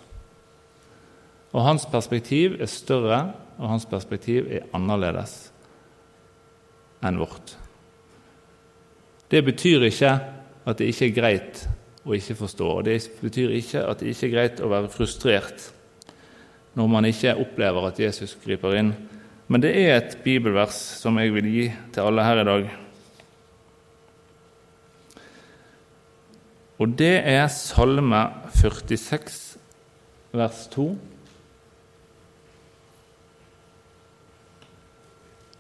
Og 1.50 1.66
hans 1.66 1.88
perspektiv 1.90 2.60
er 2.62 2.70
større, 2.70 3.24
og 3.58 3.74
hans 3.74 3.88
perspektiv 3.90 4.46
er 4.54 4.70
annerledes 4.78 5.50
enn 7.04 7.18
vårt. 7.20 7.59
Det 9.30 9.44
betyr 9.46 9.86
ikke 9.90 10.14
at 10.66 10.80
det 10.80 10.90
ikke 10.90 11.10
er 11.10 11.16
greit 11.18 11.62
å 12.06 12.16
ikke 12.18 12.38
forstå, 12.40 12.70
og 12.80 12.86
det 12.88 12.98
betyr 13.22 13.54
ikke 13.60 13.84
at 13.86 14.02
det 14.02 14.14
ikke 14.14 14.28
er 14.30 14.34
greit 14.34 14.62
å 14.64 14.72
være 14.72 14.92
frustrert 14.94 15.70
når 16.78 16.90
man 16.90 17.06
ikke 17.10 17.36
opplever 17.42 17.90
at 17.90 18.00
Jesus 18.00 18.38
griper 18.40 18.78
inn. 18.80 18.94
Men 19.50 19.62
det 19.64 19.72
er 19.82 19.96
et 19.98 20.18
bibelvers 20.24 20.78
som 21.02 21.18
jeg 21.20 21.34
vil 21.34 21.50
gi 21.50 21.66
til 21.94 22.06
alle 22.06 22.26
her 22.26 22.42
i 22.42 22.48
dag. 22.48 22.70
Og 26.80 26.94
det 26.96 27.16
er 27.28 27.50
Salme 27.52 28.22
46, 28.56 29.58
vers 30.32 30.62
2. 30.72 30.86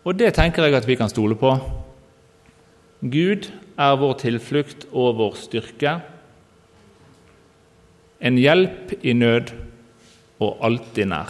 Og 0.07 0.15
det 0.15 0.31
tenker 0.37 0.63
jeg 0.63 0.77
at 0.79 0.87
vi 0.87 0.95
kan 0.95 1.11
stole 1.11 1.35
på. 1.35 1.51
Gud 2.99 3.47
er 3.79 3.99
vår 3.99 4.17
tilflukt 4.19 4.87
og 4.91 5.19
vår 5.19 5.37
styrke, 5.39 5.99
en 8.19 8.35
hjelp 8.35 8.97
i 8.99 9.13
nød 9.15 9.53
og 10.43 10.65
alltid 10.67 11.07
nær. 11.07 11.29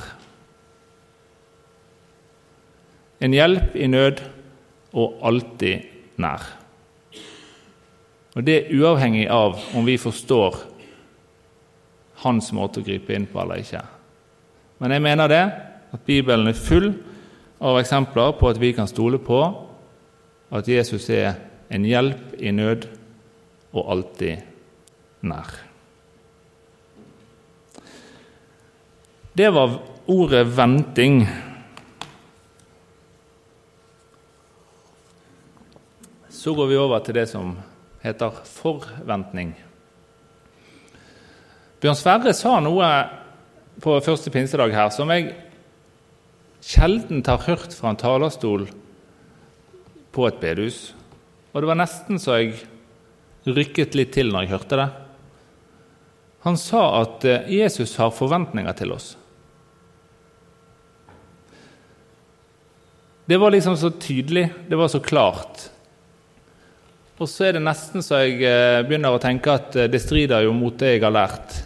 En 3.21 3.35
hjelp 3.35 3.75
i 3.77 3.89
nød 3.91 4.23
og 4.97 5.19
alltid 5.29 5.85
nær. 6.17 6.47
Og 8.35 8.45
Det 8.45 8.55
er 8.55 8.73
uavhengig 8.73 9.27
av 9.29 9.59
om 9.75 9.85
vi 9.85 9.97
forstår 9.97 10.57
hans 12.23 12.49
måte 12.55 12.81
å 12.81 12.85
gripe 12.85 13.13
inn 13.13 13.27
på 13.29 13.41
eller 13.41 13.61
ikke. 13.61 13.83
Men 14.79 14.95
jeg 14.95 15.03
mener 15.03 15.27
det, 15.27 15.43
at 15.93 16.05
Bibelen 16.05 16.47
er 16.47 16.57
full 16.57 16.93
av 17.61 17.79
eksempler 17.79 18.33
på 18.39 18.49
at 18.49 18.59
vi 18.61 18.71
kan 18.73 18.87
stole 18.87 19.19
på 19.19 19.41
at 20.55 20.67
Jesus 20.67 21.09
er 21.13 21.48
en 21.69 21.85
hjelp 21.85 22.33
i 22.41 22.51
nød 22.51 22.87
og 23.73 23.91
alltid 23.93 24.41
nær. 25.21 25.51
Det 29.37 29.49
var 29.53 29.79
ordet 30.07 30.47
'venting'. 30.47 31.27
Så 36.29 36.53
går 36.55 36.67
vi 36.67 36.75
over 36.75 36.99
til 36.99 37.13
det 37.15 37.29
som 37.29 37.57
heter 38.01 38.31
forventning. 38.45 39.55
Bjørn 41.79 41.95
Sverre 41.95 42.33
sa 42.33 42.59
noe 42.59 42.87
på 43.79 43.99
første 44.03 44.31
pinsedag 44.31 44.73
her 44.75 44.89
som 44.89 45.09
jeg 45.09 45.35
sjelden 46.61 47.23
har 47.25 47.37
hørt 47.47 47.73
fra 47.73 47.89
en 47.89 47.99
talerstol 47.99 48.67
på 50.11 50.27
et 50.27 50.39
bedehus. 50.41 50.93
Og 51.53 51.61
det 51.61 51.69
var 51.69 51.79
nesten 51.79 52.19
så 52.21 52.37
jeg 52.37 52.57
rykket 53.47 53.95
litt 53.97 54.11
til 54.13 54.29
når 54.33 54.45
jeg 54.45 54.53
hørte 54.53 54.79
det. 54.79 54.89
Han 56.45 56.59
sa 56.59 56.83
at 57.01 57.25
eh, 57.27 57.49
Jesus 57.51 57.97
har 57.99 58.13
forventninger 58.15 58.75
til 58.79 58.93
oss. 58.95 59.15
Det 63.29 63.37
var 63.37 63.53
liksom 63.53 63.75
så 63.77 63.91
tydelig, 63.91 64.47
det 64.69 64.77
var 64.79 64.87
så 64.89 65.01
klart. 65.03 65.67
Og 67.19 67.27
så 67.29 67.49
er 67.49 67.57
det 67.57 67.65
nesten 67.65 68.05
så 68.05 68.21
jeg 68.23 68.39
eh, 68.47 68.79
begynner 68.87 69.15
å 69.15 69.21
tenke 69.21 69.57
at 69.57 69.75
eh, 69.75 69.89
det 69.91 70.01
strider 70.01 70.45
jo 70.45 70.55
mot 70.55 70.77
det 70.79 70.95
jeg 70.95 71.03
har 71.03 71.15
lært. 71.15 71.59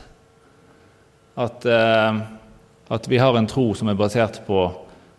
At, 1.33 1.65
at 1.65 3.07
vi 3.09 3.17
har 3.17 3.33
en 3.33 3.47
tro 3.49 3.71
som 3.73 3.87
er 3.89 3.95
basert 3.97 4.35
på, 4.45 4.67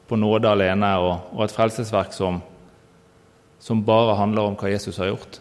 på 0.07 0.18
nåde 0.22 0.46
alene, 0.46 0.92
og, 1.03 1.33
og 1.35 1.40
et 1.42 1.55
frelsesverk 1.57 2.14
som, 2.14 2.37
som 3.64 3.81
bare 3.85 4.18
handler 4.18 4.44
om 4.44 4.57
hva 4.61 4.68
Jesus 4.68 4.98
har 5.00 5.09
gjort. 5.09 5.38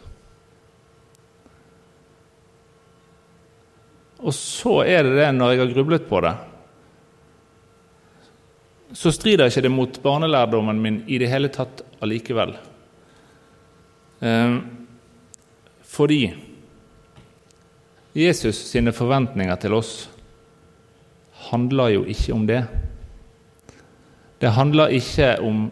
Og 4.24 4.32
så 4.32 4.78
er 4.88 5.04
det 5.04 5.18
det, 5.18 5.28
når 5.36 5.52
jeg 5.52 5.60
har 5.60 5.74
grublet 5.74 6.06
på 6.08 6.22
det, 6.24 6.32
så 8.96 9.12
strider 9.12 9.52
ikke 9.52 9.66
det 9.66 9.74
mot 9.74 10.00
barnelærdommen 10.06 10.80
min 10.80 11.02
i 11.12 11.20
det 11.20 11.28
hele 11.34 11.52
tatt 11.52 11.84
allikevel. 12.00 12.56
Eh, 14.24 14.56
fordi 15.84 16.22
Jesus 18.16 18.64
sine 18.70 18.96
forventninger 18.96 19.60
til 19.60 19.76
oss 19.76 19.94
handler 21.50 21.98
jo 21.98 22.08
ikke 22.08 22.40
om 22.40 22.48
det. 22.48 22.64
Det 24.40 24.56
handler 24.56 24.96
ikke 24.96 25.34
om 25.44 25.66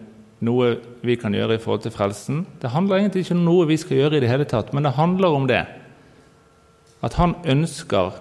noe 0.45 0.73
vi 1.05 1.17
kan 1.21 1.35
gjøre 1.35 1.57
i 1.57 1.61
forhold 1.61 1.83
til 1.85 1.93
frelsen. 1.93 2.45
Det 2.61 2.73
handler 2.73 3.01
egentlig 3.01 3.25
ikke 3.25 3.37
om 3.37 3.45
noe 3.45 3.67
vi 3.69 3.77
skal 3.79 3.99
gjøre 3.99 4.17
i 4.17 4.23
det 4.23 4.31
hele 4.31 4.47
tatt, 4.49 4.73
men 4.73 4.85
det 4.87 4.97
handler 4.97 5.37
om 5.37 5.47
det 5.49 5.61
at 7.01 7.17
han 7.17 7.35
ønsker 7.49 8.17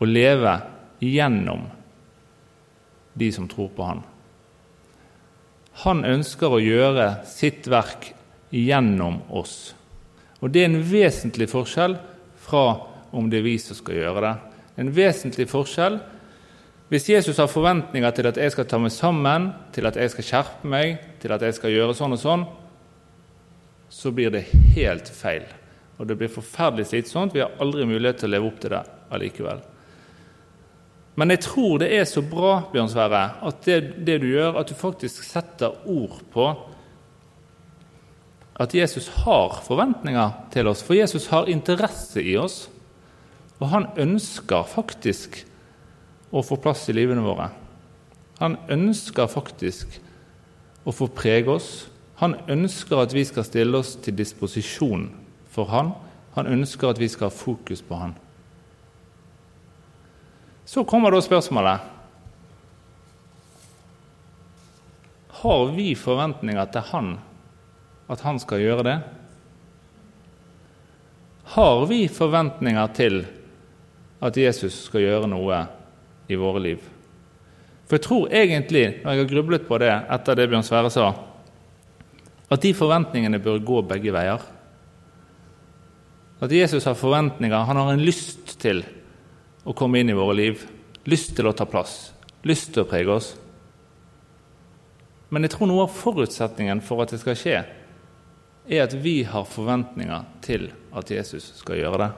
å 0.00 0.08
leve 0.08 0.54
gjennom 1.04 1.66
de 3.14 3.30
som 3.32 3.48
tror 3.48 3.70
på 3.76 3.86
Han. 3.86 4.02
Han 5.84 6.04
ønsker 6.06 6.54
å 6.54 6.62
gjøre 6.62 7.08
sitt 7.28 7.68
verk 7.70 8.12
gjennom 8.54 9.20
oss. 9.34 9.74
Og 10.40 10.50
Det 10.50 10.62
er 10.62 10.70
en 10.70 10.82
vesentlig 10.86 11.48
forskjell 11.50 11.96
fra 12.44 12.64
om 13.14 13.30
det 13.30 13.40
er 13.40 13.46
vi 13.46 13.56
som 13.58 13.76
skal 13.78 13.96
gjøre 13.96 14.24
det. 14.24 14.34
En 14.82 14.90
vesentlig 14.94 15.46
forskjell 15.50 16.00
hvis 16.94 17.08
Jesus 17.10 17.40
har 17.42 17.50
forventninger 17.50 18.12
til 18.14 18.28
at 18.30 18.36
jeg 18.38 18.52
skal 18.54 18.66
ta 18.70 18.78
meg 18.78 18.92
sammen, 18.94 19.48
til 19.74 19.88
at 19.88 19.96
jeg 19.98 20.12
skal 20.12 20.26
skjerpe 20.28 20.68
meg, 20.70 21.00
til 21.18 21.32
at 21.34 21.42
jeg 21.42 21.56
skal 21.56 21.72
gjøre 21.74 21.96
sånn 21.98 22.14
og 22.14 22.20
sånn, 22.22 22.44
så 23.90 24.12
blir 24.14 24.30
det 24.30 24.44
helt 24.76 25.08
feil. 25.10 25.48
Og 25.98 26.06
det 26.06 26.14
blir 26.20 26.30
forferdelig 26.30 26.92
slitsomt. 26.92 27.34
Vi 27.34 27.42
har 27.42 27.56
aldri 27.62 27.86
mulighet 27.90 28.20
til 28.22 28.30
å 28.30 28.34
leve 28.36 28.46
opp 28.46 28.60
til 28.62 28.76
det 28.76 28.82
allikevel. 29.14 29.64
Men 31.18 31.34
jeg 31.34 31.42
tror 31.48 31.82
det 31.82 31.88
er 31.98 32.06
så 32.10 32.22
bra 32.26 32.52
Bjørn 32.70 32.90
Sverre, 32.90 33.24
at 33.42 33.66
det, 33.66 33.80
det, 34.06 34.20
du 34.22 34.28
gjør, 34.30 34.60
at 34.62 34.70
du 34.70 34.78
faktisk 34.78 35.26
setter 35.26 35.74
ord 35.90 36.20
på 36.34 36.46
at 38.62 38.74
Jesus 38.74 39.08
har 39.24 39.58
forventninger 39.66 40.30
til 40.54 40.70
oss. 40.70 40.82
For 40.86 40.94
Jesus 40.94 41.26
har 41.34 41.50
interesse 41.50 42.22
i 42.22 42.36
oss, 42.38 42.68
og 43.58 43.66
han 43.74 43.90
ønsker 43.98 44.62
faktisk 44.70 45.40
å 46.34 46.42
få 46.42 46.58
plass 46.58 46.88
i 46.90 46.96
livene 46.96 47.22
våre. 47.22 47.48
Han 48.40 48.56
ønsker 48.72 49.30
faktisk 49.30 50.00
å 50.84 50.92
få 50.92 51.06
prege 51.14 51.54
oss. 51.54 51.68
Han 52.18 52.34
ønsker 52.50 53.04
at 53.04 53.14
vi 53.14 53.22
skal 53.26 53.46
stille 53.46 53.78
oss 53.78 53.94
til 54.02 54.16
disposisjon 54.18 55.08
for 55.54 55.70
han. 55.70 55.92
Han 56.34 56.50
ønsker 56.50 56.90
at 56.90 56.98
vi 56.98 57.08
skal 57.10 57.30
ha 57.30 57.34
fokus 57.34 57.82
på 57.86 57.98
han. 58.00 58.16
Så 60.66 60.82
kommer 60.88 61.12
da 61.12 61.20
spørsmålet 61.22 61.90
Har 65.44 65.66
vi 65.76 65.90
forventninger 65.92 66.70
til 66.72 66.86
han, 66.88 67.08
at 68.08 68.22
han 68.24 68.38
skal 68.40 68.62
gjøre 68.62 68.84
det? 68.86 68.94
Har 71.52 71.84
vi 71.86 72.06
forventninger 72.08 72.94
til 72.96 73.18
at 74.24 74.38
Jesus 74.40 74.86
skal 74.86 75.04
gjøre 75.04 75.28
noe 75.28 75.58
i 76.28 76.38
våre 76.38 76.62
liv. 76.62 76.82
For 77.84 77.98
jeg 77.98 78.06
tror 78.06 78.32
egentlig, 78.32 78.84
når 79.02 79.12
jeg 79.12 79.22
har 79.22 79.30
grublet 79.30 79.66
på 79.68 79.78
det 79.82 79.92
etter 79.92 80.38
det 80.38 80.48
Bjørn 80.50 80.66
Sverre 80.66 80.92
sa, 80.92 81.10
at 82.52 82.62
de 82.62 82.72
forventningene 82.76 83.40
bør 83.42 83.62
gå 83.64 83.80
begge 83.88 84.12
veier. 84.14 84.42
At 86.44 86.52
Jesus 86.52 86.84
har 86.88 86.96
forventninger, 86.98 87.66
han 87.68 87.80
har 87.80 87.92
en 87.92 88.04
lyst 88.04 88.56
til 88.60 88.82
å 89.64 89.74
komme 89.76 90.00
inn 90.00 90.12
i 90.12 90.16
våre 90.16 90.36
liv. 90.36 90.64
Lyst 91.08 91.34
til 91.36 91.48
å 91.48 91.54
ta 91.56 91.66
plass, 91.68 92.12
lyst 92.48 92.72
til 92.72 92.84
å 92.84 92.88
prege 92.88 93.12
oss. 93.12 93.32
Men 95.32 95.44
jeg 95.44 95.54
tror 95.54 95.68
noe 95.68 95.86
av 95.86 95.96
forutsetningen 95.96 96.80
for 96.84 97.02
at 97.02 97.12
det 97.12 97.20
skal 97.20 97.38
skje, 97.38 97.56
er 98.64 98.84
at 98.84 98.94
vi 98.96 99.18
har 99.28 99.48
forventninger 99.48 100.28
til 100.44 100.70
at 100.96 101.10
Jesus 101.12 101.50
skal 101.58 101.80
gjøre 101.80 102.00
det. 102.00 102.12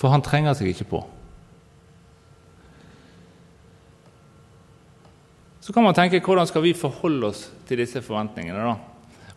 For 0.00 0.12
han 0.12 0.24
trenger 0.24 0.56
seg 0.56 0.72
ikke 0.72 0.88
på. 0.92 1.02
Så 5.62 5.72
kan 5.72 5.84
man 5.86 5.94
tenke 5.94 6.18
hvordan 6.18 6.48
skal 6.50 6.64
vi 6.64 6.74
forholde 6.74 7.28
oss 7.30 7.44
til 7.68 7.78
disse 7.78 8.02
forventningene. 8.02 8.58
da? 8.66 8.74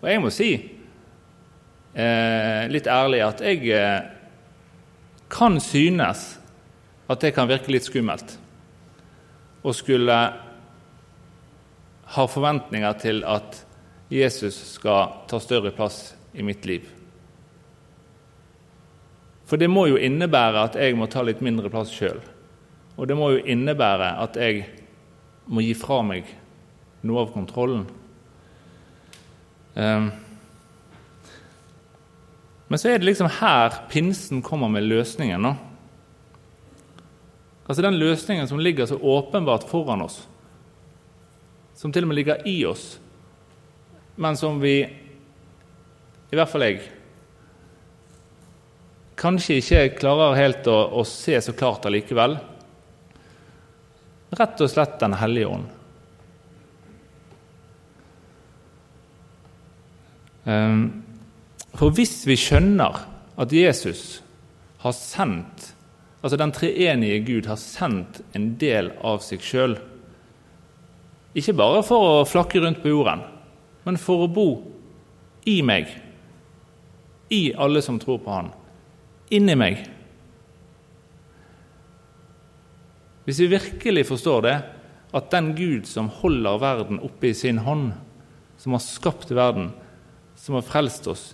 Og 0.02 0.08
jeg 0.10 0.22
må 0.24 0.32
si 0.34 0.50
eh, 1.94 2.64
litt 2.72 2.88
ærlig 2.90 3.22
at 3.22 3.44
jeg 3.46 3.70
eh, 3.70 4.08
kan 5.30 5.60
synes 5.62 6.24
at 7.06 7.22
det 7.22 7.36
kan 7.36 7.50
virke 7.50 7.70
litt 7.70 7.86
skummelt 7.86 8.40
å 9.62 9.74
skulle 9.74 10.18
ha 12.16 12.26
forventninger 12.30 12.98
til 13.02 13.22
at 13.30 13.62
Jesus 14.10 14.58
skal 14.76 15.28
ta 15.30 15.38
større 15.42 15.74
plass 15.78 16.16
i 16.34 16.46
mitt 16.46 16.66
liv. 16.66 16.90
For 19.46 19.62
det 19.62 19.70
må 19.70 19.86
jo 19.92 20.02
innebære 20.02 20.66
at 20.72 20.80
jeg 20.82 20.98
må 20.98 21.06
ta 21.06 21.22
litt 21.26 21.42
mindre 21.46 21.70
plass 21.70 21.94
sjøl. 21.94 22.18
Og 22.98 23.06
det 23.10 23.18
må 23.18 23.30
jo 23.36 23.46
innebære 23.46 24.10
at 24.24 24.42
jeg 24.42 24.66
må 25.46 25.64
gi 25.66 25.74
fra 25.78 26.02
meg 26.06 26.30
noe 27.06 27.26
av 27.26 27.34
kontrollen. 27.34 27.86
Um, 29.76 30.10
men 32.68 32.82
så 32.82 32.90
er 32.90 33.00
det 33.00 33.10
liksom 33.10 33.30
her 33.40 33.76
pinsen 33.92 34.42
kommer 34.46 34.72
med 34.72 34.88
løsningen. 34.88 35.42
nå. 35.42 35.54
Altså 37.66 37.82
Den 37.82 38.00
løsningen 38.00 38.48
som 38.48 38.60
ligger 38.60 38.86
så 38.86 38.98
åpenbart 38.98 39.70
foran 39.70 40.02
oss, 40.02 40.28
som 41.76 41.92
til 41.92 42.06
og 42.06 42.08
med 42.12 42.16
ligger 42.20 42.48
i 42.48 42.66
oss, 42.66 43.00
men 44.16 44.38
som 44.38 44.62
vi, 44.62 44.78
i 44.86 46.38
hvert 46.38 46.50
fall 46.50 46.66
jeg, 46.66 46.84
kanskje 49.20 49.60
ikke 49.60 49.98
klarer 50.00 50.38
helt 50.38 50.68
å, 50.70 50.78
å 51.00 51.04
se 51.08 51.40
så 51.42 51.54
klart 51.58 51.86
allikevel. 51.90 52.38
Rett 54.36 54.62
og 54.62 54.70
slett 54.72 55.00
Den 55.00 55.16
hellige 55.20 55.48
ånd. 55.48 55.66
Ehm, 60.46 60.84
for 61.76 61.96
hvis 61.96 62.20
vi 62.28 62.38
skjønner 62.38 63.00
at 63.42 63.54
Jesus 63.54 64.22
har 64.84 64.94
sendt 64.96 65.72
Altså 66.26 66.40
den 66.42 66.54
treenige 66.56 67.20
Gud 67.22 67.46
har 67.46 67.60
sendt 67.62 68.24
en 68.34 68.48
del 68.58 68.88
av 69.06 69.20
seg 69.22 69.44
sjøl, 69.46 69.76
ikke 71.38 71.54
bare 71.54 71.84
for 71.86 72.02
å 72.02 72.24
flakke 72.26 72.64
rundt 72.64 72.80
på 72.82 72.90
jorden, 72.90 73.22
men 73.86 74.00
for 74.02 74.24
å 74.26 74.32
bo 74.34 74.48
i 75.46 75.60
meg, 75.62 75.92
i 77.30 77.54
alle 77.54 77.84
som 77.86 78.00
tror 78.02 78.24
på 78.26 78.40
Han, 78.40 78.50
inni 79.30 79.54
meg 79.54 79.84
Hvis 83.26 83.40
vi 83.42 83.48
virkelig 83.56 84.06
forstår 84.08 84.42
det, 84.46 84.56
at 85.16 85.32
den 85.32 85.54
Gud 85.58 85.88
som 85.90 86.12
holder 86.22 86.60
verden 86.62 87.00
oppe 87.04 87.32
i 87.32 87.38
sin 87.38 87.62
hånd, 87.66 87.94
som 88.58 88.76
har 88.76 88.84
skapt 88.84 89.32
verden, 89.32 89.72
som 90.38 90.58
har 90.58 90.66
frelst 90.68 91.08
oss, 91.10 91.34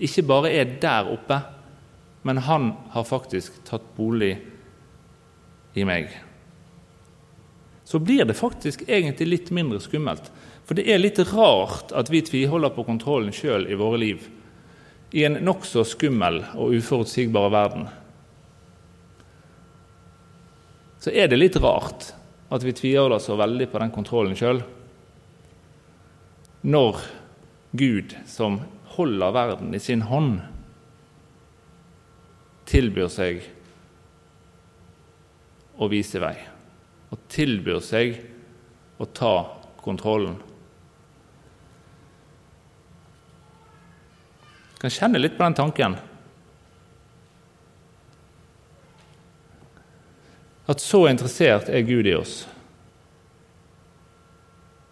ikke 0.00 0.26
bare 0.28 0.52
er 0.52 0.76
der 0.82 1.08
oppe, 1.12 1.40
men 2.22 2.42
han 2.44 2.72
har 2.92 3.08
faktisk 3.08 3.62
tatt 3.68 3.86
bolig 3.96 4.34
i 5.76 5.86
meg. 5.88 6.10
Så 7.84 7.98
blir 7.98 8.26
det 8.28 8.36
faktisk 8.38 8.84
egentlig 8.88 9.28
litt 9.28 9.48
mindre 9.54 9.80
skummelt. 9.82 10.28
For 10.68 10.78
det 10.78 10.84
er 10.86 11.00
litt 11.00 11.18
rart 11.32 11.94
at 11.96 12.10
vi 12.12 12.20
tviholder 12.22 12.70
på 12.74 12.84
kontrollen 12.86 13.34
sjøl 13.34 13.64
i 13.66 13.78
våre 13.78 13.98
liv, 13.98 14.28
i 15.10 15.24
en 15.26 15.40
nokså 15.42 15.82
skummel 15.88 16.44
og 16.54 16.76
uforutsigbar 16.76 17.48
verden 17.50 17.88
så 21.00 21.12
er 21.16 21.30
det 21.30 21.38
litt 21.40 21.56
rart 21.60 22.10
at 22.52 22.64
vi 22.66 22.74
tviholder 22.76 23.22
så 23.22 23.36
veldig 23.40 23.70
på 23.72 23.80
den 23.80 23.92
kontrollen 23.94 24.36
sjøl. 24.36 24.60
Når 26.66 27.00
Gud, 27.72 28.16
som 28.28 28.58
holder 28.96 29.32
verden 29.32 29.72
i 29.74 29.80
sin 29.80 30.02
hånd, 30.10 30.40
tilbyr 32.70 33.08
seg 33.10 33.40
å 35.80 35.88
vise 35.90 36.20
vei 36.22 36.36
og 37.10 37.24
tilbyr 37.32 37.80
seg 37.82 38.20
å 39.00 39.06
ta 39.16 39.34
kontrollen. 39.80 40.36
Jeg 44.70 44.84
kan 44.84 44.94
kjenne 44.94 45.20
litt 45.20 45.34
på 45.36 45.44
den 45.44 45.56
tanken. 45.58 45.96
At 50.70 50.82
så 50.82 51.04
interessert 51.10 51.68
er 51.68 51.82
Gud 51.82 52.06
i 52.06 52.14
oss. 52.14 52.44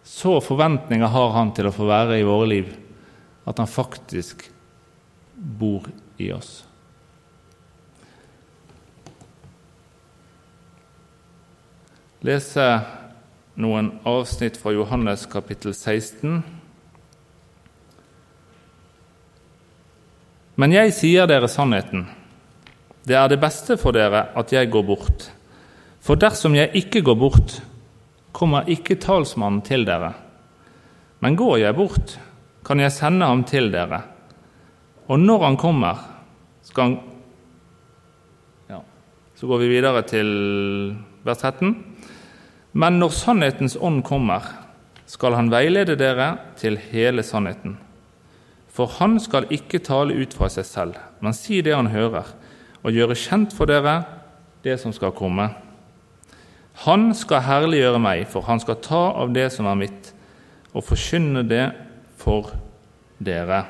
Så 0.03 0.39
forventninger 0.43 1.07
har 1.07 1.35
han 1.37 1.53
til 1.55 1.69
å 1.69 1.73
få 1.73 1.87
være 1.87 2.17
i 2.19 2.25
våre 2.27 2.49
liv 2.51 2.73
at 3.47 3.61
han 3.61 3.69
faktisk 3.69 4.43
bor 5.33 5.87
i 6.19 6.31
oss. 6.35 6.65
Lese 12.27 12.65
noen 13.55 13.93
avsnitt 14.03 14.59
fra 14.59 14.75
Johannes 14.75 15.23
kapittel 15.31 15.71
16. 15.71 16.41
Men 20.59 20.75
jeg 20.75 20.91
sier 20.97 21.29
dere 21.31 21.47
sannheten. 21.47 22.09
Det 23.07 23.15
er 23.15 23.31
det 23.31 23.39
beste 23.39 23.79
for 23.79 23.95
dere 23.95 24.27
at 24.35 24.51
jeg 24.51 24.67
går 24.73 24.83
bort. 24.83 25.29
For 25.99 26.19
dersom 26.19 26.55
jeg 26.55 26.71
ikke 26.79 27.03
går 27.05 27.17
bort, 27.19 27.59
kommer 28.31 28.69
ikke 28.71 28.99
talsmannen 29.01 29.61
til 29.65 29.85
dere. 29.87 30.13
Men 31.19 31.35
går 31.35 31.57
jeg 31.59 31.75
bort, 31.75 32.15
kan 32.65 32.79
jeg 32.79 32.93
sende 32.95 33.27
ham 33.27 33.43
til 33.43 33.71
dere. 33.73 34.01
Og 35.09 35.19
når 35.19 35.43
han 35.43 35.57
kommer, 35.57 35.99
skal 36.63 36.83
han 36.83 36.97
ja, 38.69 38.79
Så 39.35 39.47
går 39.47 39.57
vi 39.57 39.67
videre 39.67 40.03
til 40.07 40.95
vers 41.25 41.37
13. 41.37 41.75
Men 42.73 42.99
når 42.99 43.09
sannhetens 43.09 43.77
ånd 43.81 44.03
kommer, 44.03 44.45
skal 45.09 45.33
han 45.33 45.49
veilede 45.49 45.97
dere 45.97 46.35
til 46.59 46.77
hele 46.91 47.23
sannheten. 47.25 47.79
For 48.69 48.85
han 48.99 49.17
skal 49.19 49.49
ikke 49.49 49.81
tale 49.81 50.13
ut 50.21 50.35
fra 50.37 50.47
seg 50.53 50.67
selv, 50.67 50.99
men 51.19 51.33
si 51.33 51.63
det 51.65 51.73
han 51.73 51.89
hører, 51.89 52.29
og 52.85 52.93
gjøre 52.93 53.17
kjent 53.17 53.55
for 53.57 53.67
dere 53.67 54.03
det 54.63 54.77
som 54.79 54.93
skal 54.93 55.15
komme. 55.17 55.49
Han 56.85 57.09
skal 57.17 57.43
herliggjøre 57.43 57.99
meg, 57.99 58.23
for 58.31 58.45
han 58.47 58.61
skal 58.63 58.79
ta 58.83 59.01
av 59.19 59.33
det 59.35 59.49
som 59.51 59.67
er 59.67 59.81
mitt, 59.81 60.13
og 60.71 60.85
forkynne 60.85 61.43
det 61.43 61.65
for 62.21 62.53
dere. 63.19 63.65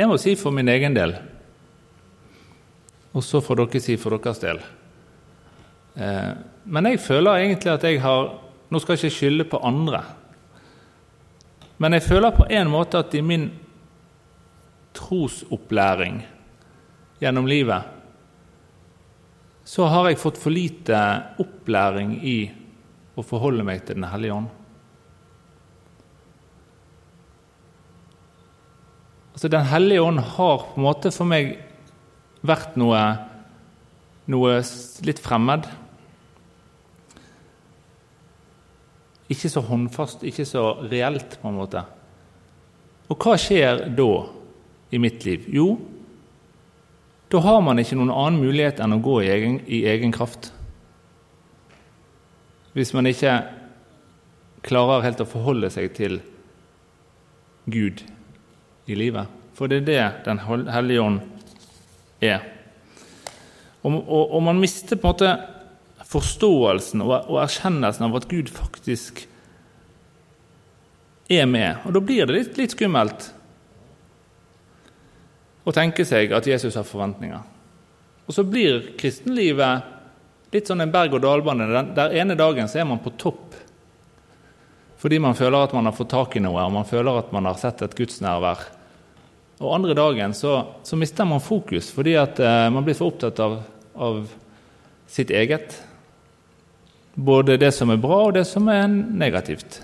Jeg 0.00 0.08
må 0.08 0.16
si 0.18 0.32
for 0.40 0.54
min 0.56 0.70
egen 0.72 0.96
del, 0.96 1.12
og 3.12 3.22
så 3.26 3.42
får 3.44 3.60
dere 3.60 3.82
si 3.84 3.98
for 4.00 4.16
deres 4.16 4.42
del. 4.42 4.62
Eh, 6.00 6.30
men 6.64 6.88
jeg 6.88 7.02
føler 7.04 7.44
egentlig 7.44 7.74
at 7.74 7.84
jeg 7.84 8.02
har 8.02 8.38
Nå 8.70 8.78
skal 8.78 8.94
jeg 8.94 9.08
ikke 9.08 9.16
skylde 9.16 9.44
på 9.50 9.58
andre, 9.66 10.04
men 11.82 11.96
jeg 11.96 12.04
føler 12.06 12.30
på 12.30 12.44
en 12.54 12.68
måte 12.70 13.00
at 13.02 13.16
i 13.18 13.20
min 13.20 13.48
trosopplæring 14.96 16.22
gjennom 17.20 17.48
livet, 17.48 17.82
så 19.64 19.86
har 19.86 20.08
jeg 20.08 20.18
fått 20.18 20.40
for 20.40 20.50
lite 20.54 20.96
opplæring 21.42 22.16
i 22.26 22.38
å 23.14 23.24
forholde 23.26 23.66
meg 23.66 23.84
til 23.84 24.00
Den 24.00 24.08
hellige 24.10 24.34
ånd. 24.34 24.48
Altså, 29.34 29.48
Den 29.48 29.68
hellige 29.70 30.02
ånd 30.02 30.18
har 30.18 30.64
på 30.64 30.80
en 30.80 30.84
måte 30.84 31.12
for 31.14 31.28
meg 31.28 31.54
vært 32.42 32.74
noe, 32.80 32.98
noe 34.26 34.58
litt 35.06 35.22
fremmed. 35.22 35.68
Ikke 39.30 39.52
så 39.52 39.62
håndfast, 39.62 40.24
ikke 40.26 40.44
så 40.48 40.64
reelt, 40.90 41.38
på 41.38 41.48
en 41.48 41.60
måte. 41.60 41.84
Og 43.10 43.16
hva 43.22 43.36
skjer 43.38 43.86
da 43.94 44.10
i 44.90 44.98
mitt 44.98 45.24
liv? 45.24 45.46
Jo, 45.48 45.74
da 47.30 47.38
har 47.44 47.60
man 47.62 47.78
ikke 47.78 47.98
noen 47.98 48.10
annen 48.10 48.42
mulighet 48.42 48.80
enn 48.82 48.96
å 48.96 49.02
gå 49.02 49.20
i 49.22 49.30
egen, 49.30 49.60
i 49.70 49.84
egen 49.86 50.10
kraft. 50.14 50.50
Hvis 52.74 52.90
man 52.94 53.06
ikke 53.06 53.36
klarer 54.66 55.04
helt 55.06 55.22
å 55.22 55.28
forholde 55.28 55.70
seg 55.72 55.94
til 55.96 56.18
Gud 57.70 58.02
i 58.90 58.98
livet. 58.98 59.30
For 59.54 59.70
det 59.70 59.82
er 59.82 59.86
det 59.86 60.26
Den 60.26 60.42
hellige 60.42 61.02
ånd 61.04 61.20
er. 62.20 62.42
Og, 63.82 63.94
og, 63.94 64.24
og, 64.34 64.42
man 64.44 64.60
mister 64.60 64.98
på 64.98 65.08
en 65.08 65.14
måte 65.14 66.04
forståelsen 66.10 67.02
og, 67.04 67.12
og 67.30 67.38
erkjennelsen 67.44 68.08
av 68.08 68.16
at 68.18 68.28
Gud 68.28 68.50
faktisk 68.52 69.22
er 71.30 71.46
med. 71.46 71.78
Og 71.86 71.94
da 71.94 72.02
blir 72.04 72.26
det 72.26 72.36
litt, 72.36 72.58
litt 72.58 72.74
skummelt 72.74 73.30
å 75.70 75.76
tenke 75.76 76.04
seg 76.08 76.34
at 76.34 76.48
Jesus 76.48 76.76
har 76.78 76.86
forventninger. 76.86 77.42
Og 78.26 78.34
så 78.34 78.44
blir 78.46 78.92
kristenlivet 78.98 80.52
litt 80.54 80.68
sånn 80.70 80.82
en 80.82 80.92
berg-og-dal-bane. 80.92 81.68
Der 81.96 82.14
ene 82.18 82.36
dagen 82.38 82.68
så 82.70 82.82
er 82.82 82.88
man 82.90 83.02
på 83.02 83.14
topp 83.20 83.58
fordi 85.00 85.16
man 85.16 85.32
føler 85.32 85.64
at 85.64 85.72
man 85.72 85.86
har 85.88 85.94
fått 85.96 86.10
tak 86.12 86.34
i 86.36 86.42
noe, 86.44 86.60
og 86.60 86.74
man 86.74 86.84
føler 86.84 87.22
at 87.22 87.30
man 87.32 87.46
har 87.48 87.54
sett 87.56 87.80
et 87.80 87.94
gudsnærvær. 87.96 88.66
Og 89.64 89.72
andre 89.72 89.94
dagen 89.96 90.34
så, 90.36 90.58
så 90.84 90.96
mister 91.00 91.24
man 91.24 91.40
fokus 91.40 91.88
fordi 91.92 92.18
at 92.20 92.36
eh, 92.44 92.66
man 92.68 92.84
blir 92.84 92.98
for 92.98 93.08
opptatt 93.08 93.40
av, 93.40 93.62
av 93.96 94.26
sitt 95.08 95.32
eget. 95.32 95.78
Både 97.16 97.56
det 97.60 97.72
som 97.72 97.88
er 97.92 98.00
bra, 98.00 98.26
og 98.26 98.36
det 98.36 98.44
som 98.48 98.68
er 98.68 98.92
negativt. 98.92 99.80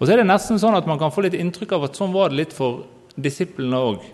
Og 0.00 0.06
så 0.06 0.14
er 0.14 0.24
det 0.24 0.30
nesten 0.30 0.58
sånn 0.58 0.74
at 0.74 0.90
man 0.90 0.98
kan 0.98 1.14
få 1.14 1.22
litt 1.28 1.38
inntrykk 1.38 1.76
av 1.76 1.86
at 1.86 1.98
sånn 1.98 2.14
var 2.14 2.32
det 2.32 2.40
litt 2.42 2.56
for 2.56 2.88
disiplene 3.16 3.80
òg 3.80 4.04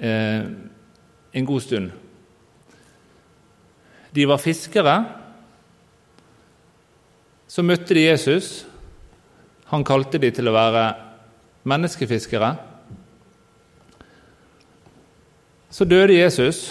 eh, 0.00 0.46
en 1.36 1.46
god 1.46 1.62
stund. 1.62 1.90
De 4.16 4.24
var 4.26 4.40
fiskere. 4.40 4.96
Så 7.46 7.62
møtte 7.62 7.94
de 7.94 8.06
Jesus. 8.08 8.64
Han 9.70 9.84
kalte 9.84 10.18
de 10.22 10.30
til 10.34 10.48
å 10.48 10.54
være 10.56 10.86
menneskefiskere. 11.66 12.54
Så 15.70 15.84
døde 15.84 16.14
Jesus, 16.16 16.70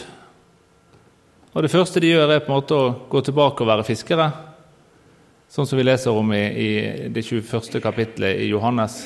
og 1.54 1.64
det 1.64 1.70
første 1.72 2.02
de 2.02 2.10
gjør, 2.10 2.32
er 2.34 2.42
på 2.42 2.50
en 2.50 2.58
måte 2.58 2.76
å 2.76 2.94
gå 3.12 3.22
tilbake 3.24 3.62
og 3.62 3.70
være 3.70 3.86
fiskere. 3.86 4.26
Sånn 5.52 5.68
som 5.70 5.78
vi 5.78 5.86
leser 5.86 6.16
om 6.16 6.34
i, 6.34 6.42
i 6.42 6.70
det 7.14 7.22
21. 7.24 7.78
kapittelet 7.84 8.42
i 8.42 8.50
Johannes. 8.50 9.04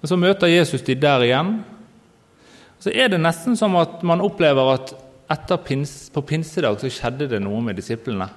Og 0.00 0.08
Så 0.08 0.16
møter 0.16 0.48
Jesus 0.48 0.82
de 0.82 0.94
der 0.94 1.24
igjen. 1.26 1.60
Så 2.80 2.90
er 2.90 3.08
det 3.12 3.20
nesten 3.20 3.56
som 3.56 3.76
at 3.76 4.02
man 4.02 4.20
opplever 4.24 4.72
at 4.72 4.94
pins, 5.64 6.10
på 6.10 6.22
pinsedag 6.22 6.80
så 6.80 6.88
skjedde 6.90 7.28
det 7.28 7.42
noe 7.44 7.60
med 7.62 7.76
disiplene. 7.76 8.30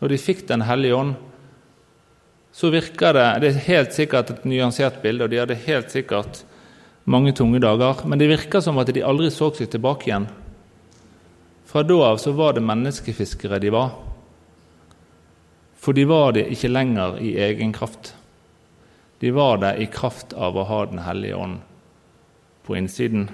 Når 0.00 0.08
de 0.08 0.18
fikk 0.18 0.48
Den 0.48 0.62
hellige 0.62 0.96
ånd, 0.96 1.14
så 2.52 2.70
virker 2.70 3.12
det 3.12 3.40
Det 3.40 3.48
er 3.48 3.66
helt 3.68 3.92
sikkert 3.92 4.30
et 4.30 4.44
nyansert 4.44 5.02
bilde, 5.02 5.24
og 5.24 5.30
de 5.30 5.38
hadde 5.38 5.54
helt 5.54 5.90
sikkert 5.90 6.44
mange 7.04 7.32
tunge 7.32 7.58
dager, 7.58 8.06
men 8.06 8.18
det 8.18 8.28
virker 8.28 8.60
som 8.60 8.78
at 8.78 8.92
de 8.94 9.02
aldri 9.02 9.30
så 9.30 9.50
seg 9.54 9.70
tilbake 9.70 10.06
igjen. 10.06 10.28
Fra 11.66 11.82
da 11.82 11.94
av 12.04 12.18
så 12.20 12.32
var 12.32 12.52
det 12.52 12.62
menneskefiskere 12.62 13.58
de 13.58 13.70
var. 13.72 13.94
For 15.82 15.92
de 15.92 16.04
var 16.06 16.32
det 16.36 16.46
ikke 16.52 16.70
lenger 16.70 17.16
i 17.18 17.32
egen 17.42 17.72
kraft. 17.72 18.14
De 19.22 19.30
var 19.30 19.60
det 19.62 19.76
i 19.78 19.86
kraft 19.86 20.32
av 20.34 20.56
å 20.58 20.64
ha 20.66 20.80
Den 20.90 20.98
hellige 20.98 21.36
ånd 21.38 21.60
på 22.66 22.74
innsiden. 22.74 23.28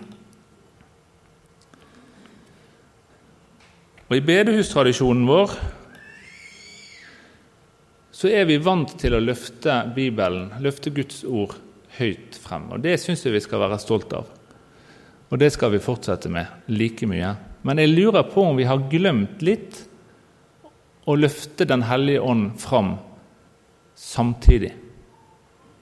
Og 4.08 4.16
I 4.18 4.24
bedehustradisjonen 4.24 5.22
vår 5.28 5.54
så 8.18 8.28
er 8.28 8.44
vi 8.50 8.58
vant 8.60 8.92
til 9.00 9.16
å 9.16 9.20
løfte 9.22 9.78
Bibelen, 9.96 10.50
løfte 10.60 10.92
Guds 10.92 11.22
ord, 11.24 11.54
høyt 11.96 12.36
frem. 12.36 12.66
Og 12.76 12.84
Det 12.84 12.98
syns 13.00 13.24
jeg 13.24 13.32
vi 13.38 13.40
skal 13.46 13.62
være 13.62 13.78
stolt 13.80 14.12
av. 14.12 14.26
Og 15.32 15.40
det 15.40 15.48
skal 15.54 15.72
vi 15.72 15.80
fortsette 15.80 16.28
med 16.28 16.68
like 16.68 17.08
mye. 17.08 17.30
Men 17.64 17.80
jeg 17.80 17.94
lurer 17.94 18.28
på 18.28 18.44
om 18.44 18.60
vi 18.60 18.68
har 18.68 18.84
glemt 18.92 19.40
litt 19.40 19.80
å 21.08 21.16
løfte 21.16 21.64
Den 21.64 21.86
hellige 21.88 22.20
ånd 22.20 22.60
fram 22.60 22.98
samtidig. 23.96 24.74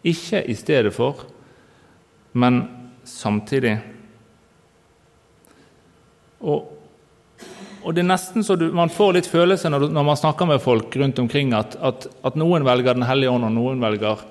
Ikke 0.07 0.42
i 0.47 0.55
stedet 0.55 0.95
for, 0.95 1.27
men 2.38 2.62
samtidig. 3.05 3.77
Og 6.40 6.73
og 7.87 7.95
det 7.95 8.03
er 8.03 8.09
nesten 8.09 8.42
så 8.42 8.57
du, 8.59 8.66
Man 8.75 8.90
får 8.90 9.12
litt 9.14 9.29
følelse 9.31 9.71
når, 9.71 9.88
når, 9.95 10.07
man 10.09 10.19
snakker 10.19 10.49
med 10.51 10.62
folk 10.62 10.97
rundt 10.99 11.21
omkring, 11.23 11.53
at, 11.55 11.77
at, 11.79 12.09
at 12.27 12.38
noen 12.38 12.66
velger 12.66 12.99
Den 12.99 13.07
hellige 13.07 13.31
ånd, 13.31 13.47
og 13.47 13.55
noen 13.55 13.83
velger 13.83 14.25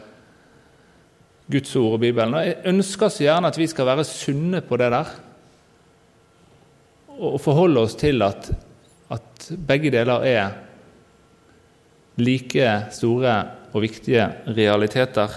Guds 1.51 1.75
ord 1.79 1.95
og 1.95 2.01
Bibelen. 2.01 2.35
Og 2.35 2.43
Jeg 2.43 2.73
ønsker 2.73 3.13
så 3.13 3.23
gjerne 3.27 3.51
at 3.51 3.59
vi 3.61 3.69
skal 3.71 3.87
være 3.87 4.07
sunne 4.09 4.59
på 4.65 4.79
det 4.81 4.91
der. 4.91 5.13
Og 7.15 7.39
forholde 7.39 7.85
oss 7.85 7.95
til 7.99 8.25
at, 8.25 8.49
at 9.13 9.49
begge 9.67 9.93
deler 9.93 10.25
er 10.27 10.55
like 12.19 12.71
store 12.95 13.35
og 13.71 13.83
viktige 13.85 14.25
realiteter. 14.57 15.31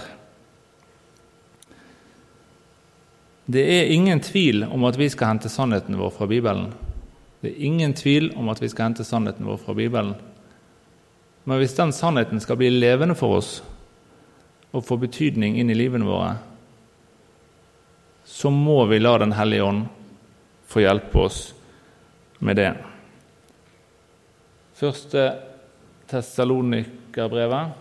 Det 3.49 3.63
er 3.65 3.89
ingen 3.89 4.19
tvil 4.21 4.61
om 4.67 4.83
at 4.85 4.97
vi 4.99 5.07
skal 5.09 5.31
hente 5.31 5.49
sannheten 5.49 5.95
vår 5.97 6.11
fra 6.13 6.27
Bibelen. 6.29 6.67
Det 7.41 7.49
er 7.49 7.63
ingen 7.65 7.95
tvil 7.97 8.27
om 8.37 8.51
at 8.51 8.59
vi 8.61 8.69
skal 8.69 8.91
hente 8.91 9.05
sannheten 9.07 9.47
vår 9.47 9.57
fra 9.63 9.73
Bibelen. 9.73 10.13
Men 11.49 11.57
hvis 11.57 11.73
den 11.73 11.89
sannheten 11.95 12.37
skal 12.43 12.59
bli 12.59 12.69
levende 12.69 13.15
for 13.17 13.39
oss 13.39 13.49
og 14.69 14.85
få 14.85 14.99
betydning 15.01 15.57
inn 15.57 15.71
i 15.73 15.77
livene 15.77 16.05
våre, 16.05 16.35
så 18.21 18.51
må 18.53 18.83
vi 18.85 18.99
la 19.01 19.17
Den 19.17 19.33
hellige 19.33 19.65
ånd 19.65 19.87
få 20.69 20.83
hjelpe 20.83 21.25
oss 21.25 21.39
med 22.45 22.61
det. 22.61 22.69
Første 24.77 25.25
Tessalonikerbrevet, 26.09 27.73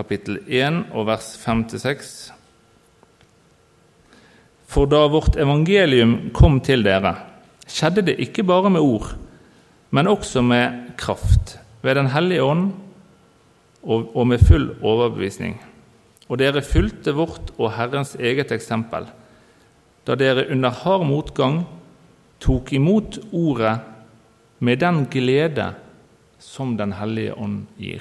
kapittel 0.00 0.38
1 0.48 0.94
og 0.96 1.08
vers 1.10 1.34
5-6. 1.42 2.30
For 4.70 4.88
da 4.88 5.02
vårt 5.10 5.36
evangelium 5.40 6.30
kom 6.36 6.60
til 6.64 6.84
dere, 6.86 7.16
skjedde 7.68 8.06
det 8.06 8.20
ikke 8.24 8.46
bare 8.48 8.70
med 8.72 8.80
ord, 8.80 9.10
men 9.92 10.08
også 10.08 10.42
med 10.46 10.94
kraft, 11.00 11.58
ved 11.82 11.96
Den 11.96 12.10
hellige 12.12 12.44
ånd 12.44 12.70
og 13.82 14.26
med 14.28 14.38
full 14.44 14.70
overbevisning. 14.82 15.58
Og 16.28 16.38
dere 16.38 16.62
fulgte 16.62 17.12
vårt 17.16 17.50
og 17.58 17.74
Herrens 17.74 18.14
eget 18.14 18.52
eksempel, 18.52 19.08
da 20.06 20.16
dere 20.16 20.46
under 20.52 20.70
hard 20.70 21.04
motgang 21.08 21.64
tok 22.40 22.72
imot 22.72 23.18
ordet 23.32 23.80
med 24.60 24.80
den 24.80 25.04
glede 25.10 25.74
som 26.38 26.76
Den 26.76 26.92
hellige 26.92 27.34
ånd 27.36 27.66
gir. 27.76 28.00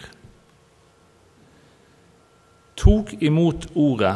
Tok 2.79 3.11
imot 3.19 3.67
ordet 3.75 4.15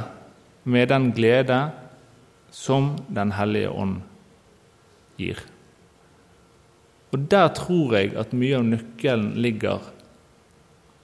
med 0.63 0.87
den 0.87 1.09
glede 1.11 1.57
som 2.53 2.93
Den 3.07 3.33
hellige 3.35 3.69
ånd 3.69 3.97
gir. 5.17 5.41
Og 7.11 7.19
Der 7.29 7.49
tror 7.53 7.97
jeg 7.97 8.13
at 8.17 8.31
mye 8.33 8.57
av 8.57 8.63
nøkkelen 8.65 9.33
ligger 9.35 9.83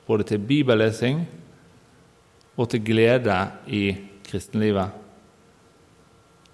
både 0.08 0.24
til 0.32 0.40
bibellesing 0.40 1.26
og 2.56 2.70
til 2.72 2.82
glede 2.86 3.36
i 3.68 3.84
kristenlivet. 4.26 4.96